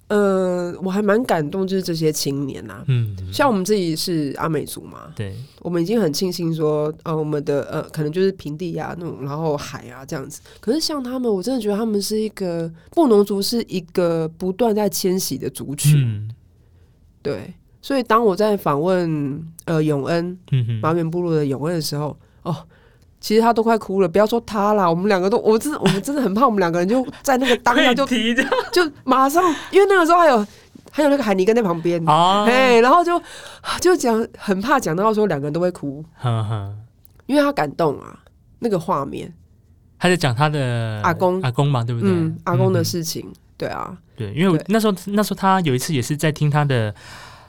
[0.09, 10.41] 呃，我还蛮感动，就是这些青年呐、嗯，像我们自己是阿美族嘛，对，我们已经很庆幸说，呃，我们的呃，可能就是平地啊那种，然后海啊这样子。
[10.59, 15.99] 可是像他们，我真的觉得他们是一个布农族，是一个不断在迁徙的族群。
[15.99, 16.29] 嗯
[17.23, 22.55] 对，所以当我在访问呃永恩嗯哼，马远部落的永恩的时候，哦。
[23.23, 30.45] 其实他都快哭了，不要说他啦，我们两个都，我真的，我们真的很怕，我们两个人就 在那个当下就就马上，因为那个时候还有
[30.91, 33.17] 还有那个海尼根在旁边，啊，嘿，然后就
[33.79, 36.75] 就讲很怕讲到说两个人都会哭，呵呵，
[37.25, 38.19] 因为他感动啊，
[38.59, 39.33] 那个画面，
[39.97, 41.41] 他在讲他的阿公。
[41.43, 42.11] 阿公嘛，对不对？
[42.11, 46.93] 嗯，阿公的嗯事情，对啊，对，因为我那时候那时候他有一次也是在听他的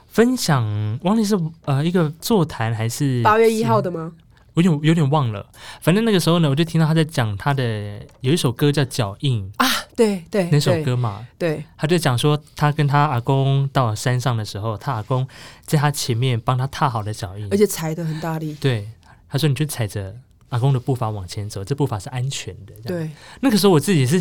[0.07, 0.63] 分享，
[1.03, 4.13] 忘记是呃一个座谈还是八月一号，的吗？
[4.55, 5.45] 我有点有点忘了。
[5.81, 15.27] 反正那个时候呢，我就听到他在讲他的有一首歌叫《脚印》啊，对对，那首，歌嘛，对，他就讲说他跟他阿公到山上的时候，他阿公
[15.65, 18.89] 在他前面帮他踏好了脚印而，且踩的很大力，对，
[19.29, 20.15] 他说你就踩着
[20.49, 22.73] 阿公的步伐往前走，这步伐是安全的。
[22.85, 23.09] 对
[23.41, 24.17] 那个时候我自己是，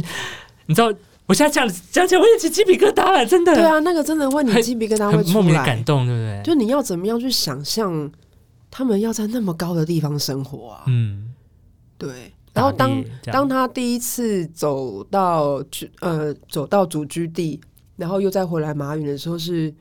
[0.67, 0.93] 你知道，
[1.27, 6.43] 我现在讲讲起来我也起鸡皮疙瘩了，真的，对啊，那个真的会你很鸡皮疙瘩会莫名的来感，动，对不对？
[6.43, 8.11] 就你要怎么样去想象
[8.77, 10.83] 他们要在那么高的地方生活啊？
[10.89, 11.33] 嗯，
[11.97, 17.61] 对，然后当当他第一次走到居呃走到主居地，
[17.95, 19.73] 然后又再回来马云的时候是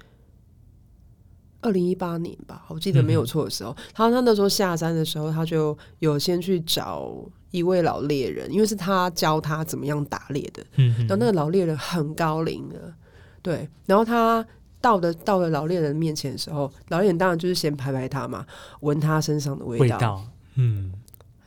[1.62, 7.12] 二零一八年吧，我记得没有错的时候，他他那时候下山的时候，他就有先去找
[7.50, 10.64] 一位老猎人，因为是他教他怎么样打猎的。
[10.76, 12.94] 嗯然后那个老猎人很高龄的，
[13.42, 14.46] 对，然后他。
[14.84, 18.46] 到了到了老猎人面前的时候，老猎人当然就是先拍拍他嘛，
[18.82, 20.22] 闻他身上的味道，
[20.56, 20.92] 嗯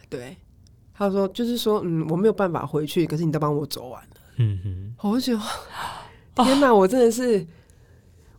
[0.09, 0.35] 对，
[0.95, 4.17] 他说就是说，嗯，我没有办法回去，可是你都帮我走完了。
[4.39, 5.45] 嗯哼，我就觉
[6.35, 7.47] 得，天哪，我真的是，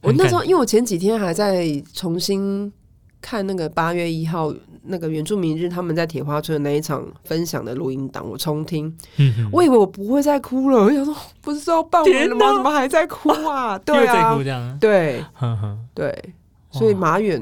[0.02, 2.74] 我那时候因为我前几天还在重新
[3.22, 4.52] 看那个八月一号
[4.88, 12.54] 那个原住民日他们在铁花村的那一场分享的录音档，我重听，嗯，我以为我不会再哭了，我想说不是说要办完了吗？
[12.56, 13.74] 怎么还在哭啊？
[13.74, 14.36] 又 对啊。
[14.36, 15.24] 哭，这样，对。
[15.94, 16.34] 对，
[16.72, 17.42] 所以哇马远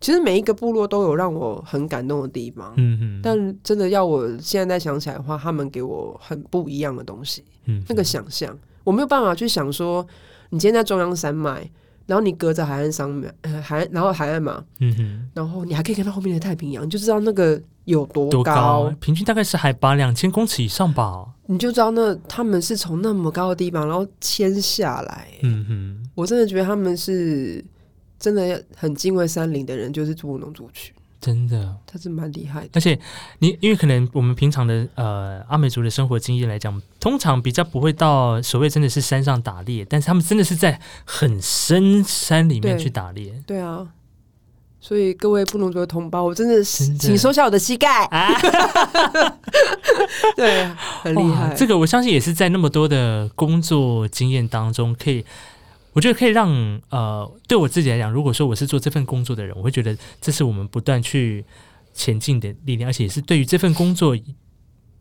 [0.00, 2.74] 其实每一个部落都有让我很感动的地方。
[2.76, 7.42] 嗯哼，但真的要我现在再想起来的话，他们给我很不一样的东西。
[7.64, 10.06] 嗯那个想象，我没有办法去想说，
[10.50, 11.68] 你今天在中央山脉，
[12.06, 18.92] 然后你隔着海岸上面，呃，海然后海岸嘛，嗯哼，然后你还可以看到后面的太平洋，你就知道那个有多多高？
[19.00, 21.26] 平均大概是海拔两千公尺以上吧。
[21.46, 25.28] 你就知道那他们是从那么高的地方，然后迁下来。
[25.42, 27.64] 嗯哼，我真的觉得他们是
[28.18, 30.92] 真的很敬畏山林的人，就是住农族群。
[31.26, 32.70] 真的，他是蛮厉害的。
[32.74, 32.96] 而且
[33.40, 43.42] 你因为可能我们平常的呃阿美族的生活经验来讲，通常比较不会到所谓真的是山上打猎，但是他们真的是在很深山里面去打猎。
[43.44, 43.88] 对啊，
[44.80, 48.04] 所以各位布农族的同胞，我真的是请收下我的膝盖。
[48.04, 48.30] 啊，
[50.36, 50.64] 对，
[51.02, 51.52] 很厉害。
[51.56, 55.24] 这个我相信也是在那么多的工作经验当中，可以，
[55.96, 56.50] 我觉得可以让
[56.90, 61.42] 呃，对我自己来讲，如果说我是做这份工作的人，我会觉得这是我们不断去
[61.94, 64.14] 前进的力量，而且也是对于这份工作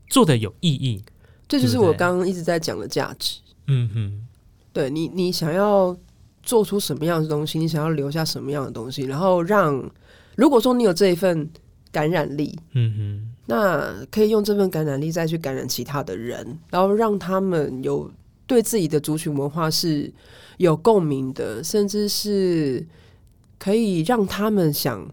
[0.07, 1.03] 做的有意义。
[1.49, 3.41] 这就是我刚刚一直在讲的价值。
[3.67, 4.25] 嗯哼，
[4.71, 5.93] 对你，你想要
[6.41, 9.91] 做出什么样的东西，你想要留下什么样的东西，然后让
[10.37, 11.49] 如果说你有这一份
[11.91, 18.09] 感染力，嗯哼，那可以用这份感染力再去感染其他的人，然后让他们有
[18.47, 20.09] 对自己的族群文化是
[20.57, 22.85] 有共鸣的，甚至是
[23.57, 25.07] 可以让他们想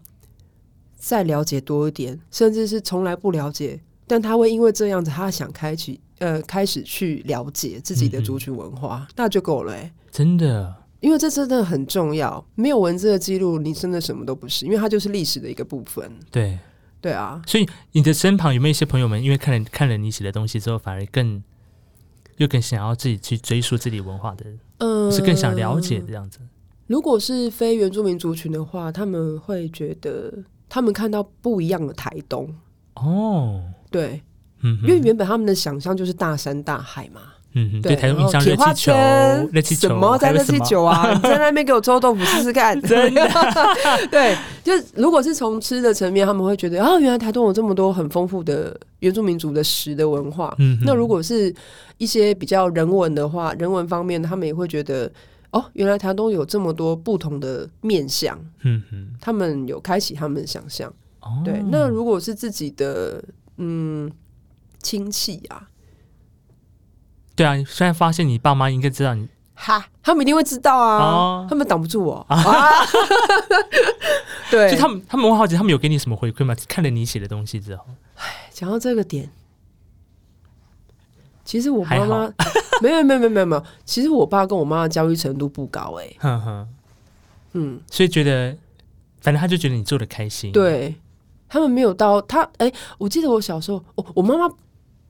[0.95, 9.91] 再了解多一点，甚至是从来不了解，但他会因为这样子，他想开启呃开始去了解自己的族群文化，那就够了、欸。
[10.11, 16.11] 真的，因为这真的很重要，没有文字的记录，你真的什么都不是，因为它就是历史的一个部分。
[16.31, 16.57] 对。
[17.01, 21.43] 对啊，所以你的身旁有没有一些朋友们，因为看了看了你写的东西之后，反而更
[22.37, 24.45] 又更想要自己去追溯自己文化的，
[24.79, 26.39] 嗯、是更想了解这样子？
[26.87, 30.33] 如果是非原住民族群的话，他们会觉得
[30.67, 32.53] 他们看到不一样的台东，
[32.95, 34.21] 哦，对，
[34.61, 37.21] 嗯，因为原本他们的想象就是大山大海嘛，
[37.55, 38.93] 嗯哼，对，台东然印象热气球，，
[39.51, 41.13] 热气球，什么在热气球啊？
[41.15, 43.29] 你在那边给我做豆腐试试看， 真的，
[44.09, 50.53] 对，就是如果是从吃的层面，他们会觉得啊，原来台东有这么多很丰富的原住民族的食的文化。
[50.59, 51.53] 嗯，那如果是
[51.97, 55.11] 一些比较人文的话，人文方面，他们也会觉得
[55.51, 60.91] 哦，原来台东有这么多不同的面相，嗯哼，他们有开启他们的想象。
[61.21, 63.23] 哦，对，那如果是自己的
[63.57, 64.11] 嗯
[64.81, 65.67] 亲戚啊，
[67.35, 71.47] 对啊，虽然发现你爸妈应该知道你哈，他们一定会知道啊，哦。
[71.49, 72.25] 他们挡不住我。
[72.29, 72.43] 啊。
[74.51, 76.55] 对，就他们他们会好奇，他们有给你什么回馈吗？
[76.67, 77.85] 看了你写的东西之后，
[78.51, 79.29] 讲到这个点，
[81.43, 82.31] 其实我妈妈
[82.81, 86.67] 没有没有没有没有没有，其实我爸跟我妈的教育程度不高哎、哼哼，
[87.53, 88.55] 嗯，所以觉得，
[89.21, 90.95] 反正他就觉得你做的开心，，对。
[91.49, 94.51] 他们没有到他哎、我记得我小时候，我我妈妈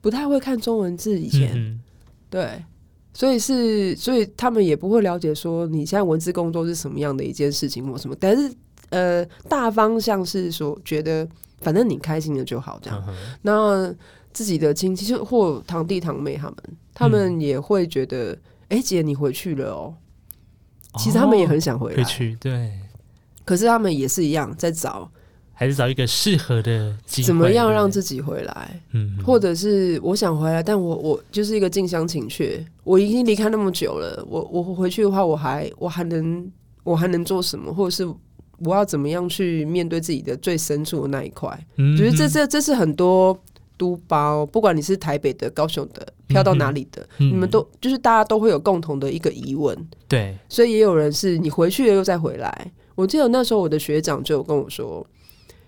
[0.01, 1.81] 不太会看中文字，以前、嗯
[2.33, 2.65] 对，
[3.13, 8.51] 所以是所以他们也不会了解说你现在文字工作是什么样的一件事情或什么，但是
[8.89, 11.27] 呃大方向是说觉得
[11.61, 13.15] 反正你开心了就好这样。
[13.43, 13.93] 那
[14.31, 16.55] 自己的亲戚就或堂弟堂妹他们，
[16.91, 18.35] 他们也会觉得，
[18.69, 19.93] 哎、姐你回去了哦。
[20.97, 22.71] 其实他们也很想回来，回去，对，
[23.45, 25.11] 可是他们也是一样在找
[25.53, 36.51] 还是找一个适合的机会，怎么样让自己回来，嗯，或者是我想回来，但我我就是一个近乡情怯，我已经离开那么久了，我我回去的话，我还我还能
[36.83, 38.05] 我还能做什么，或者是
[38.59, 41.47] 我要怎么样去面对自己的最深处的那一块？
[41.77, 43.37] 嗯觉得这这这是很多
[43.77, 47.29] 都包，不管你是台北的、高雄的，飘到哪里的，嗯。
[47.29, 52.71] 你们都就是大家都会有共同的一个疑问，对，所以也有人是你回去了又再回来。
[52.95, 55.05] 我记得那时候我的学长就有跟我说，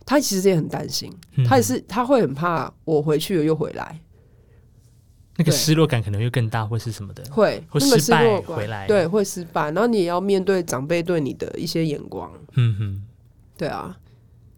[0.06, 1.46] 他其实也很担心，嗯。
[1.46, 4.00] 他也是他会很怕我回去了又回来，
[5.38, 8.88] 那个失落感可能又更大，或是什么的，会会失败回来。
[8.88, 13.04] 对，会失败，然后你也要面对长辈对你的一些眼光，嗯哼。
[13.58, 13.98] 对啊。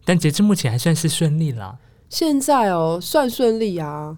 [0.04, 1.78] 但截至目前还算是顺利啦。
[2.08, 4.16] 现在哦，算顺利啊，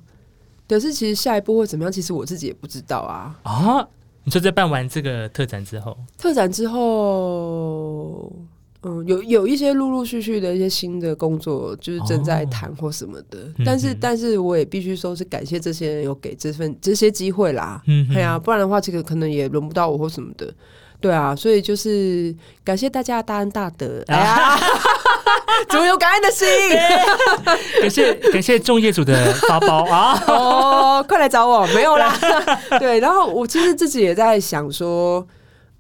[0.69, 3.38] 可是其实下一步会怎么样，其实我自己也不知道啊。
[3.43, 3.88] 啊，
[4.23, 8.33] 你说在办完这个特展之后，特展之后，
[8.83, 13.38] 嗯，有有一些陆陆续续的一些新的工作，就是正在谈或什么的。
[13.59, 17.83] 嗯但是嗯，但是我也必须说是感谢这些人有给这份这些机会啦。
[17.87, 20.53] 嗯哼对啊，不然的话，这个可能也轮不到我或什么的。
[20.99, 24.03] 对啊，所以就是感谢大家的大恩大德。
[24.07, 24.59] 哎呀，
[25.69, 26.47] 怎么有感恩的心？
[27.81, 32.14] 感谢感谢众业主的发包啊， 哦，快来找我，没有啦。
[32.78, 35.26] 对，然后我其实自己也在想说，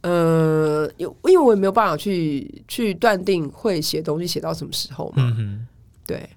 [0.02, 5.14] 呃，有因为我也没有办法去去断定会写东西写到什么时候嘛。
[5.18, 5.66] 嗯哼，
[6.06, 6.30] 对，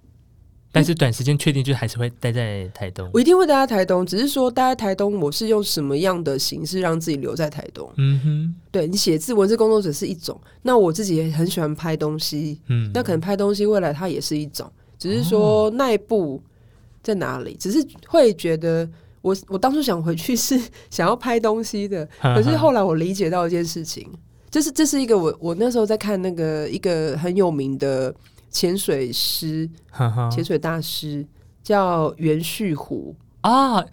[0.72, 7.90] 但是短时间确定就还是会待在台东，我一定会待在台东，只是说待在台东，我是用什么样的形式让自己留在台东？
[7.98, 16.42] 嗯哼，对你写字文字工作者是一种，那我自己也很喜欢拍东西，嗯，那可能拍东西未来它也是一种，只是说那一步
[17.02, 18.90] 在哪里，只是会觉得
[19.24, 20.60] 我我当初想回去是
[20.92, 24.08] 想要拍东西的，可可是后来我理解到一件事情，
[24.52, 28.14] 就是这是一个我我那时候在看那个一个很有名的
[28.52, 29.68] 潜水师、
[30.30, 31.26] 潜水大师，
[31.64, 33.16] 叫袁旭虎。
[33.42, 33.84] 啊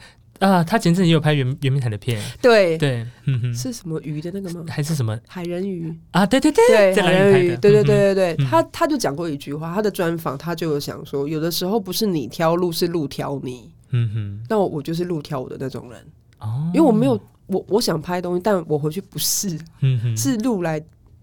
[0.41, 4.64] 啊，他前阵也有拍圆圆明台的片，对，对，嗯哼，是什么鱼的那个吗？
[4.68, 5.95] 还是什么海人鱼。
[6.12, 6.24] 啊？
[6.26, 7.57] 对对对，对，海人鱼？
[7.59, 13.70] 对对对对他他就讲过一句话，他的专访他就有想说，有的时候不是你挑路，是路挑你。
[13.91, 16.01] 嗯哼，那我我就是路跳舞的那种人，
[16.38, 20.80] 哦，因为我没有我我想拍东西，但我回去不是，嗯哼，是路来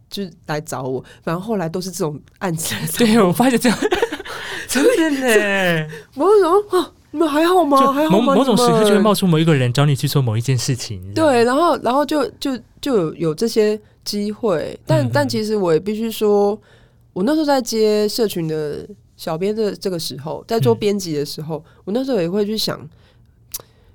[0.09, 3.78] 就是来找我，反正后来都是这种案子对我发现这样，
[4.68, 5.09] 真的
[5.86, 6.26] 呢，我。
[6.26, 6.32] 我
[6.70, 7.91] 想啊，你们还好吗？
[7.93, 8.36] 还好吗？
[8.36, 16.59] 某种时刻就会冒出某一个人找你去做某一件事情，对，然后然后就就就有有这些机会，但、嗯但其实我也必须说，
[17.13, 18.88] 我那时候在接社群的
[19.18, 20.78] 小编的这个时候，在做嗯。
[20.80, 22.88] 编辑的时候，我那时候也会去想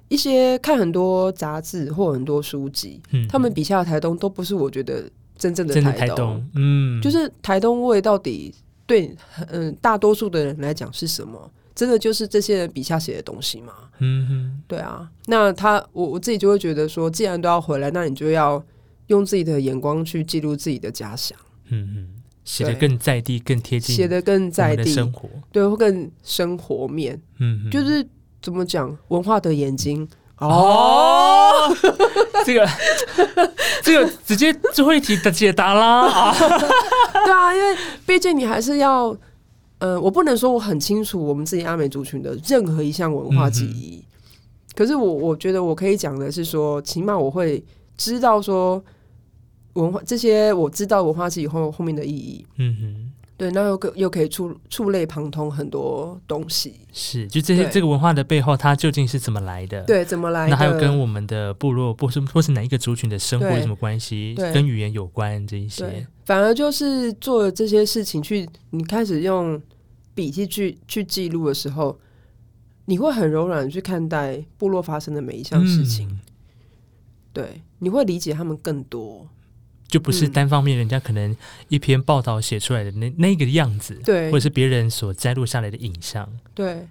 [0.08, 3.26] 一些看很多杂志或很多书籍，嗯。
[3.28, 5.08] 他们笔下的台东都不是我觉得
[5.38, 8.54] 真正的台台东，嗯，就是台东味到底
[8.86, 9.16] 对
[9.48, 11.50] 嗯大多数的人来讲是什么？
[11.74, 13.72] 真的就是这些人笔下写的东西吗？
[13.98, 18.62] 嗯哼，对啊，那他我我自己就会觉得说，既然都要回来，那你就要
[19.06, 21.38] 用自己的眼光去记录自己的家乡，
[21.70, 28.06] 嗯哼，写的更在地，更贴近写的更在地，生活，对，会更生活面，嗯哼，就是
[28.40, 30.08] 怎么讲文化的眼睛。
[30.38, 31.72] 哦，
[32.44, 32.68] 这个
[33.80, 36.08] 这个直接最后一题的解答啦。
[36.08, 36.34] 啊，
[37.24, 39.16] 对啊，因为毕竟你还是要，
[39.78, 44.04] 呃，我不能说我很清楚我们自己阿美族群的任何一项文化记忆，
[44.74, 47.64] 可是我我觉得我可以讲的是说，起码我会
[47.96, 48.82] 知道说
[49.74, 59.82] 文化这些我知道文化记忆后后面的意义，嗯哼，对，那又可又可以触触类旁通很多东西，是，就这些这个文化的背后，它究竟是怎么来的？。
[59.84, 60.50] 对，怎么来的？
[60.50, 64.34] 那还有跟我们的部落，或是或是哪一个族群的生活有什么关系？
[64.36, 69.60] 跟语言有关这一些，，反而就是做了这些事情去，你开始用
[70.14, 71.98] 笔记去去记录的时候，
[72.84, 76.20] 你会很柔软地去看待部落发生的每一项事情，嗯。
[77.32, 79.26] 对，你会理解他们更多，
[79.92, 81.36] 就不是嗯单方面人家可能
[81.68, 86.28] 一篇报道写出来的那那个样子，对或者是别人所摘录下来的影像。
[86.52, 86.88] 对。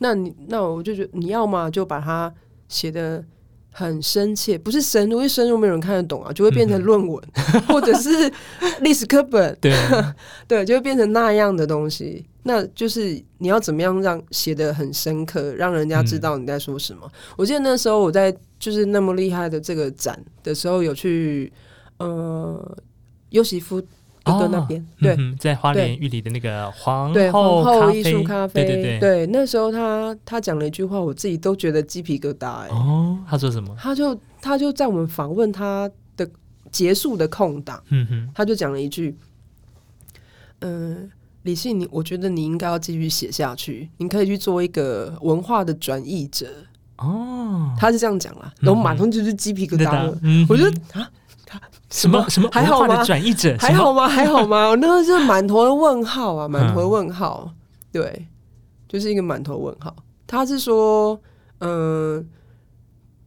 [0.00, 2.32] 那你那我就觉得你要么就把它
[2.68, 3.24] 写的
[3.72, 7.20] 很深切，不是深入，因为深入没有人看得懂啊，就会变成论文、
[7.66, 8.08] 或者是
[8.80, 9.74] 历史课本，对，
[10.46, 12.24] 对，就会变成那样的东西。
[12.44, 17.10] 那就是你要怎么样让写的很深刻，让人家知道你在说什么。
[17.36, 21.52] 我记得那时候我在就是那么厉害的这个展的时候，有去
[21.98, 22.78] 呃
[23.30, 23.80] 优媳夫
[24.24, 29.26] 哥哥那边，对、嗯在花对莲玉里的那个皇对，后皇后艺术咖啡，对对对。
[29.28, 33.74] 那时候他他讲了一句话，我自己都觉得鸡皮疙瘩、哎、哦，他说什么？
[33.78, 36.28] 他就他就在我们访问他的
[36.70, 37.82] 结束的空档。
[37.88, 39.16] 嗯哼，他就讲了一句
[40.60, 41.10] ：“嗯、
[41.44, 46.46] 李信，你我觉得你应该要继续写下去，你可以去做一个文化的转译者。
[46.98, 50.18] 哦”，他是这样讲啦，然后马上就是鸡皮疙瘩了。
[50.22, 51.10] 嗯我觉得啊，
[51.90, 53.02] 什么什么还好吗？
[53.04, 54.06] 转译者，还好吗？
[54.08, 54.68] 还好吗？
[54.68, 57.50] 我 那个是满头的问号啊，满头的问号。
[57.90, 58.26] 对，
[58.86, 59.94] 就是一个满头问号。
[60.26, 61.18] 他是说，
[61.60, 62.22] 嗯、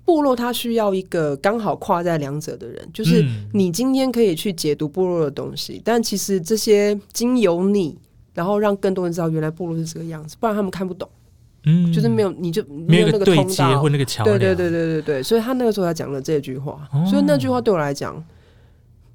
[0.05, 7.97] 部落他需要一个刚好跨在两者的人，就是嗯你今天可以去解读部落的东西，但其实这些经由你，
[8.36, 11.09] 然后让更多人知道原来部落是这个样子，不然他们看不懂，
[11.66, 13.89] 嗯就是没有你就没有那个对接通道或。
[13.89, 18.24] 那个桥梁，对对对对对对，所以他那个时候才讲了这句话，哦所以那句话对我来讲，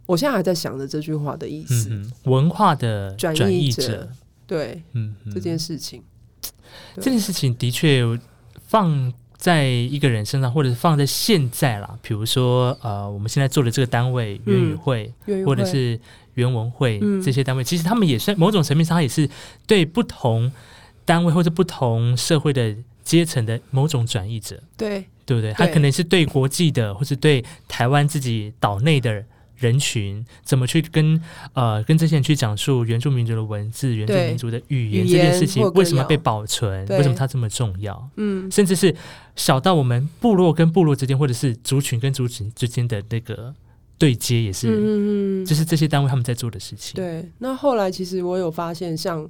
[0.06, 4.08] 我现在还在想着这句话的意思，嗯，文化的转转译译者，
[4.46, 6.02] 对嗯，这件事情，
[6.94, 8.04] 这件事情的确
[8.66, 15.12] 放在一个人身上，或者是放在现在啦，比如说呃，我们现在做的这个单位粤语会，
[15.44, 15.98] 或者是
[16.34, 17.20] 原文会、嗯。
[17.20, 19.28] 这些单位，其实他们也算某种层面上，它也是
[19.66, 20.50] 对不同
[21.04, 25.04] 单位或者不同社会的阶层的某种转译者，对。
[25.26, 25.52] 对不对？
[25.54, 29.24] 他可能是对国际的，或是对台湾自己岛内的
[29.58, 31.20] 人群，怎么去跟
[31.54, 36.86] 呃跟这些人去讲述原住民族的文字、原住民族的语言这件事情为什么被保存？
[36.88, 38.10] 为什么它这么重要？
[38.16, 38.94] 嗯甚至是
[39.34, 43.54] 小到我们部落跟部落之间，或者是族群跟族群之间的那个
[43.98, 46.94] 对接，也是，嗯嗯嗯，就是这些单位他们在做的事情。
[46.94, 47.30] 对。
[47.38, 49.28] 那后来其实我有发现像，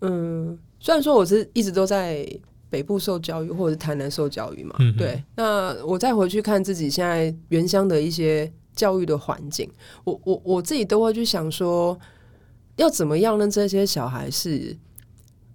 [0.00, 2.26] 嗯，虽然说我是一直都在
[2.70, 5.22] 北部受教育，或者是台南受教育嘛，嗯对。
[5.34, 9.68] 那我再回去看自己现在原乡的一些教育的环境，
[10.04, 11.98] 我我我自己都会去想说，
[12.76, 14.76] 要怎么样让这些小孩是。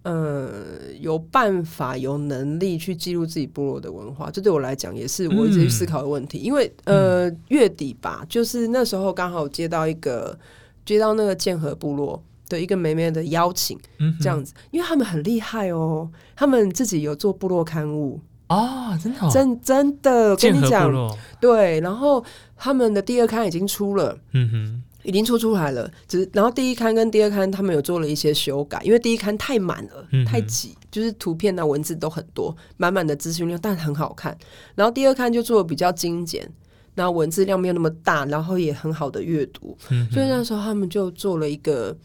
[0.05, 6.39] 呃，有办法、有能力去记录自己部落的文化，这对我来讲也是我一直去思考的问题。
[6.39, 10.37] 因为呃，月底吧，就是那时候刚好接到一个
[10.85, 13.79] 接到那个剑河部落的一个妹妹的邀请，
[14.19, 18.19] 这样子，因为他们很厉害哦，他们自己有做部落刊物，
[18.53, 20.91] 哦，真的、哦，真真的跟你讲，
[21.39, 22.23] 对，然后
[22.55, 24.17] 他们的第二刊已经出了。
[24.33, 34.37] 嗯哼，已经出出来了，只是然后第一刊跟第二刊他们有做了一些修改，因为第一刊太满了，嗯太挤，就是图片啊文字都很多，满满的资讯量，但很好看。
[34.75, 36.49] 然后第二刊就做的比较精简，
[36.95, 41.95] 然后文字量没有那么大，然后也很好的阅读，嗯，所以那时候他们就做了一个。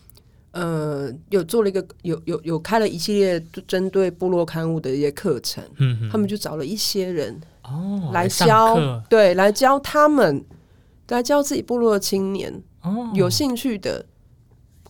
[0.59, 9.03] 呃，有做了一个有有有开了一系列针对部落刊物的一些课程，嗯，他们就找了一些人哦来上教，课。
[9.09, 10.45] 对，来教他们，
[11.11, 12.53] 来教自己部落的青年，
[12.83, 14.05] 哦，有兴趣的，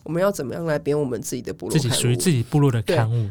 [0.03, 3.29] 我们要怎么样来编我们自己的部落自己属于自己部落的刊物，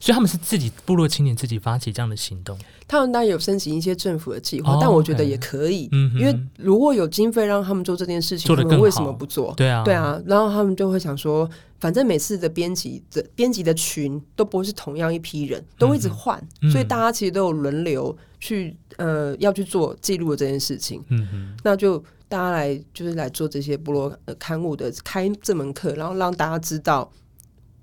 [0.00, 9.52] 所以他们是自己部落青年自己发起这样的行动，他们当然有申请一些政府的计划，哦但我觉得也可以，嗯，因为如果有经费让他们做这件事情，他们为什么不做？
[9.56, 11.48] 对啊，对，啊，然后他们就会想说，
[11.80, 16.70] 反正每次的编辑的编辑的群都不会是同样一批人，都会一直换，嗯。
[16.70, 21.02] 所以大家其实都有轮流去呃要去做记录的这件事情。
[21.08, 27.10] 嗯哼，那就大家来就是来做这些部落呃刊物的开这门课，然后让大家知道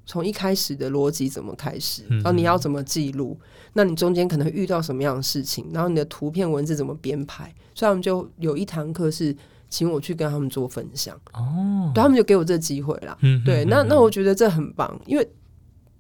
[0.06, 3.38] 从一开始的逻辑怎么开始，嗯然后你要怎么记录，
[3.74, 9.36] 那你中间可能会遇到什么样的事情，然后你的图片文字怎么编排，所以他们就有一堂课是
[9.70, 13.18] 请我去跟他们做分享，哦，对他们就给我这个机会啦。
[13.22, 15.28] 嗯哼，对，那嗯那我觉得这很棒，因为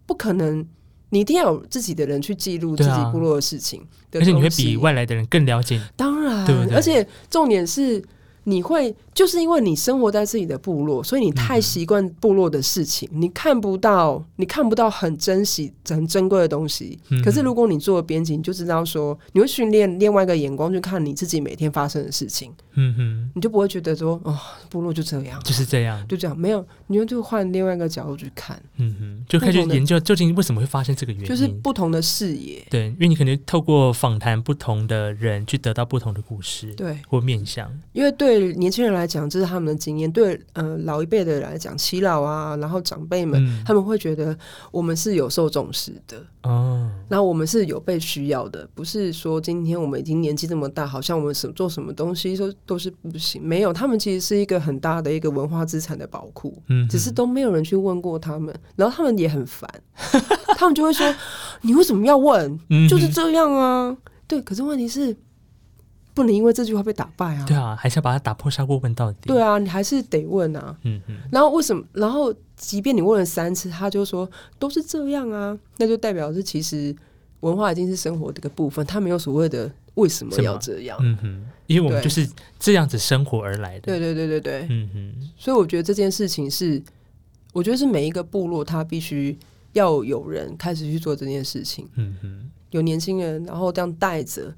[0.06, 0.66] 不可能。
[1.10, 3.80] 你一定要有自己的人去记录自己部落的事情
[4.12, 8.03] 的而且你会比外来的人更了解，当然，对对而且重点是，
[8.45, 16.99] 你会就是因为你生活在自己的部落，所以你太习惯部落的事情，你看不到，你看不到很珍惜、很珍贵的东西。
[17.09, 17.24] 嗯。
[17.24, 24.38] 可是如果你做了编辑，你就知道说，你会训练另外一个眼光去看你自己每天发生的事情，嗯哼，你就不会觉得说，哦，
[24.70, 32.61] 部落就这样，就是这样，就这样，没有，你就就换另外一个角度去看，嗯哼，就开始研究究竟为什么会发生这个原因，就是不同的视野。
[32.70, 37.72] 对，因为你可能透过访谈不同的人，去得到不同的故事对，或面向。
[37.93, 44.38] 因为对年轻人来讲，这是他们的经验；对呃老一辈的人来讲，耆老啊，然后长辈们，嗯他们会觉得
[44.72, 53.41] 我们是有受重视的，哦，然后我们是有被需要的，不是说今天我们已经年纪这么大，好像我们什做什么东西都都是不行。
[53.41, 59.70] 没有，他们其实是一个很大的一个文化资产的宝库，嗯，只是都没有人去问过他们， 然后他们也很烦，
[60.58, 61.06] 他们就会说
[61.62, 62.60] ：“你为什么要问？
[62.89, 63.95] 就是这样啊。”
[64.28, 65.16] 对，可是问题是
[66.16, 67.45] 不能因为这句话被打败啊。
[67.45, 69.18] 对啊，还是要把它打破砂锅问到底。
[69.28, 70.76] 对啊，你还是得问啊。
[70.82, 71.84] 嗯哼，然后为什么？
[71.93, 76.95] 然后即便你问了三次，他就说都是这样啊，那就代表是其实
[77.41, 80.97] 文化已经是生活的一个部分，他没有所谓的为什么要这样。
[81.01, 83.82] 嗯哼，因为我们就是这样子生活而来的。
[83.82, 86.82] 对对对对对，嗯哼，所以我觉得这件事情是，
[87.51, 89.38] 我觉得是每一个部落他必须
[89.74, 94.53] 要有人开始去做这件事情，嗯哼，有年轻人，然后这样带着，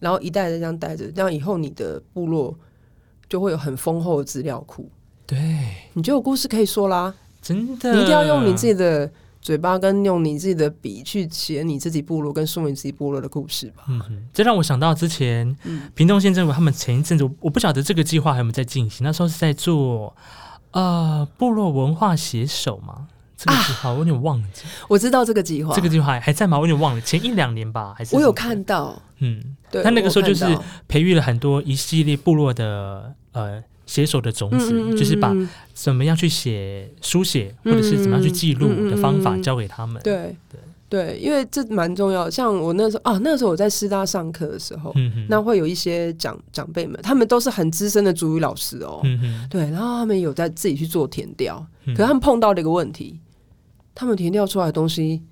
[0.00, 2.58] 然后一代的这样带着，这样以后你的部落
[3.28, 4.90] 就会有很丰厚的资料库，
[5.26, 5.38] 对，
[5.92, 7.14] 你就有故事可以说啦。
[7.40, 13.84] 真的，你一定要用你自己的嘴巴跟用你自己的笔去写你自己部落跟说明自己部落的故事吧。
[13.88, 20.14] 嗯哼，这让我想到之前嗯屏东县政府他们前一阵子，我我不晓得这个计划还有没有在进行，那时候是在做
[20.72, 23.08] 呃部落文化携手嘛。
[23.40, 26.58] 这个计划我有点忘记，我知道这个计划，这个计划还还在吗？
[26.58, 30.44] 我有点忘了，前一两年吧，还是我有看到，嗯，对，他那个时候就是
[30.86, 40.02] 培育了很多一系列部落的呃写手的种子，嗯嗯嗯就是把嗯怎么样去写书写，或者是怎么样去记录的方法教给他们。
[40.02, 40.60] 对对。
[40.90, 42.28] 对，因为这蛮重要。
[42.28, 44.92] 像我那时候啊，那时候我在师大上课的时候，
[45.28, 49.00] 那会有一些长长辈们，他们都是很资深的主语老师哦。
[49.04, 51.94] 嗯哼，对，然后他们有在自己去做填调，嗯。
[51.94, 53.20] 可是他们碰到了一个问题，
[54.00, 55.22] 他们填掉出来的东西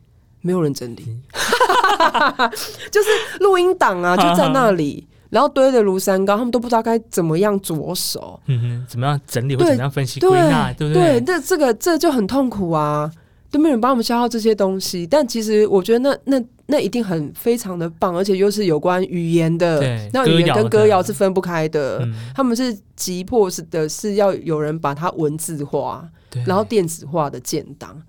[0.43, 2.51] 没有人整理，嗯
[2.93, 3.09] 就是
[3.41, 8.39] 录音档啊， 就在那里，然后堆的如山高，他们都不知道该怎么样着手。
[8.45, 11.21] 嗯哼，怎么样整理或怎么样分析归纳，对不对，对？
[11.23, 13.11] 这这个这就很痛苦啊，
[13.51, 15.07] 都没有人帮我们消耗这些东西。
[15.07, 19.81] 但其实我觉得那那那一定很非常的棒，而且又是有关语言的，
[20.13, 22.01] 那语言跟歌谣的歌谣是分不开的。
[22.03, 26.07] 嗯，他们是急迫是的，是要有人把它文字化，
[26.47, 28.01] 然后电子化的建档。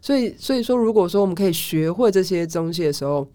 [0.00, 3.26] 所以，所以说，如果说我们可以学会这些东西的时候，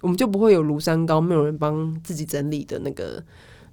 [0.00, 3.22] 我们就不会有庐山高没有人帮自己整理的那个、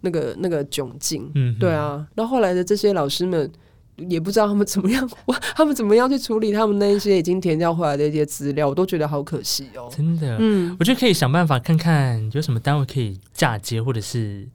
[0.02, 1.30] 那个、那个窘境。
[1.36, 3.52] 嗯对，啊，那后来的这些老师们
[3.98, 5.10] 也不知道他们怎么样，
[5.56, 9.90] 他们怎么样去处理他们那一些已经填掉回来的一些资料，我都觉得好可惜哦。
[9.96, 14.48] 真的，嗯，我觉得可以想办法看看有什么单位可以嫁接，或者是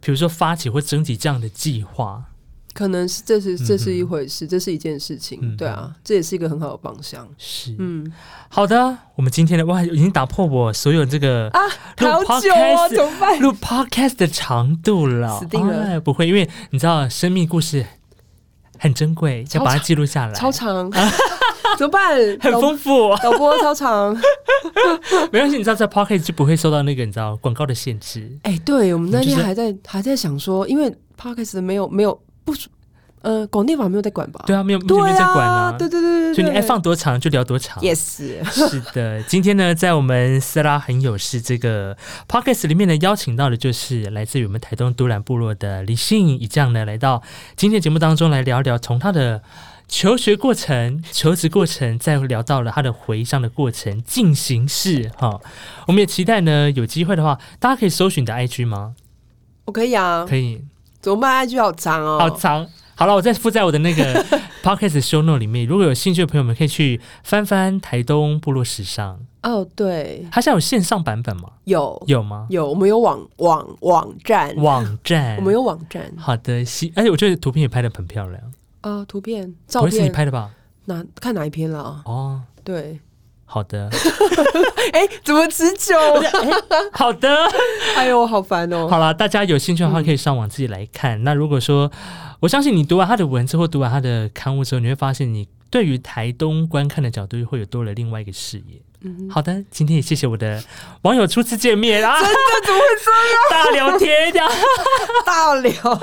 [0.00, 2.24] 比如说发起或征集这样的计划。
[2.72, 7.28] 可能是这是这是一回事，这是一件事情，嗯对啊，这也是一个很好的方向。
[7.36, 8.10] 是，嗯
[8.48, 11.60] 好的，我们今天的哇，已经打破我所有这个啊，
[12.26, 13.38] 好久哦，怎么办？
[13.40, 17.84] 录 podcast 的长度了，死定了哎不会，因为你知道生命故事
[18.78, 20.90] 很珍贵，要把它记录下来，超长，
[21.78, 22.16] 怎么办？
[22.40, 23.14] 很丰富。
[23.22, 24.14] 导播超长。
[25.32, 28.38] 没关系，你知道在 podcast 就不会受到那个你知道广告的限制。
[28.42, 32.54] 哎、对我们那天还在还在想说，因为 podcast 没有没有不
[33.22, 34.42] 呃广电法没有在管吧？
[34.46, 37.80] 对啊，没有没对有没有在管啊，对对对对对，所以你爱放多长就聊多长。
[37.80, 38.18] yes，
[38.50, 41.96] 是的，今天呢，在我们斯拉很有事这个
[42.28, 47.22] podcast 里面呢，邀请到的就是来自于我们台东都兰部落的李信以这样呢，来到
[47.54, 49.40] 今天节目当中来聊聊从他的
[49.86, 55.38] 求学过程、求职过程，再聊到了他的回乡的过程进行式哈。
[55.86, 58.94] 我们也期待呢，有机会的话，大家可以搜寻你的 IG 吗？
[59.66, 60.60] 我可以啊，可以，
[61.02, 62.66] 怎么办？IG 好长哦，好长。
[62.94, 64.24] 好了，我再附在我的那个
[64.62, 65.66] podcast show note 里面。
[65.66, 69.18] 如果有兴趣的朋友们，可以去翻翻台东部落时尚。
[69.42, 71.48] 哦，对，它现在有线上版本吗？
[71.64, 72.46] 有有吗？
[72.48, 78.40] 有，我们有网网网站，网站，我们有网站，好的，喜，而且我觉得图片也拍的很漂亮，
[78.82, 80.50] 呃，图片、照不会是你，拍的吧？
[80.84, 82.02] 哪看哪一篇了？
[82.04, 83.00] 哦，对，
[83.52, 83.90] 好的，
[84.94, 85.94] 哎，怎么持久？
[86.90, 87.28] 好的，
[87.94, 88.88] 哎呦，好烦哦。
[88.88, 91.22] 好了，大家有兴趣的话可以上网自己来看。
[91.22, 91.92] 那如果说，
[92.40, 98.80] 我相信你读完他的文字或读完他的刊物之后，你会发现你对于台东观看的角度会有多了另外一个视野。
[99.04, 100.62] 嗯好的，今天也谢谢我的
[101.02, 103.64] 网友初次见面啊，真的怎么会这样？
[103.64, 104.48] 大聊天这样。
[105.26, 106.00] 大聊，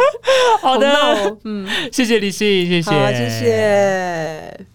[0.62, 3.30] 好的，嗯，谢谢李信，谢谢，谢。
[3.40, 4.66] 谢。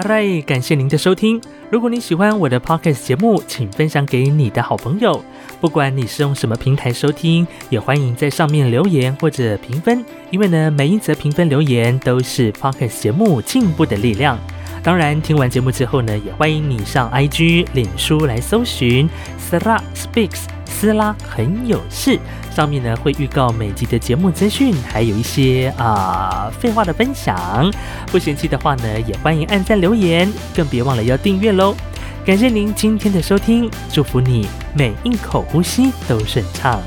[0.00, 0.96] 好嘞，感谢您的。
[0.96, 1.42] 收听。
[1.70, 4.62] 如果你喜欢我的 podcast 节目，请分享给你的。
[4.62, 5.20] 好朋友。
[5.60, 13.96] 不管你是用什么平台收听，也欢迎在上面留言或者评分，因为呢，每一则评分留言都是 podcast 节目进步的。
[13.96, 14.38] 力量。
[14.88, 19.06] 当然，听完节目之后呢，也欢迎你上 IG、脸书来搜寻
[19.38, 22.18] Sla Speaks 斯拉很有事，
[22.56, 27.70] 上面呢会预告每集的节目资讯，还有一些啊、废话的分享。
[28.06, 30.26] 不嫌弃的话呢，也欢迎按赞留言，
[30.56, 31.74] 更别忘了要订阅喽。
[32.24, 36.80] 感谢您今天的收听，祝福你每一口呼吸都顺畅。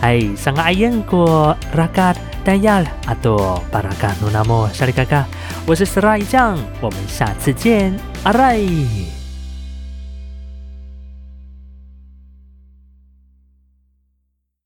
[0.00, 2.14] 哎，上个阿燕过拉嘎
[2.44, 5.24] 丹亚阿多巴拉嘎努纳莫沙里嘎嘎，
[5.66, 9.17] 我是斯拉一酱，我们下次见，阿来。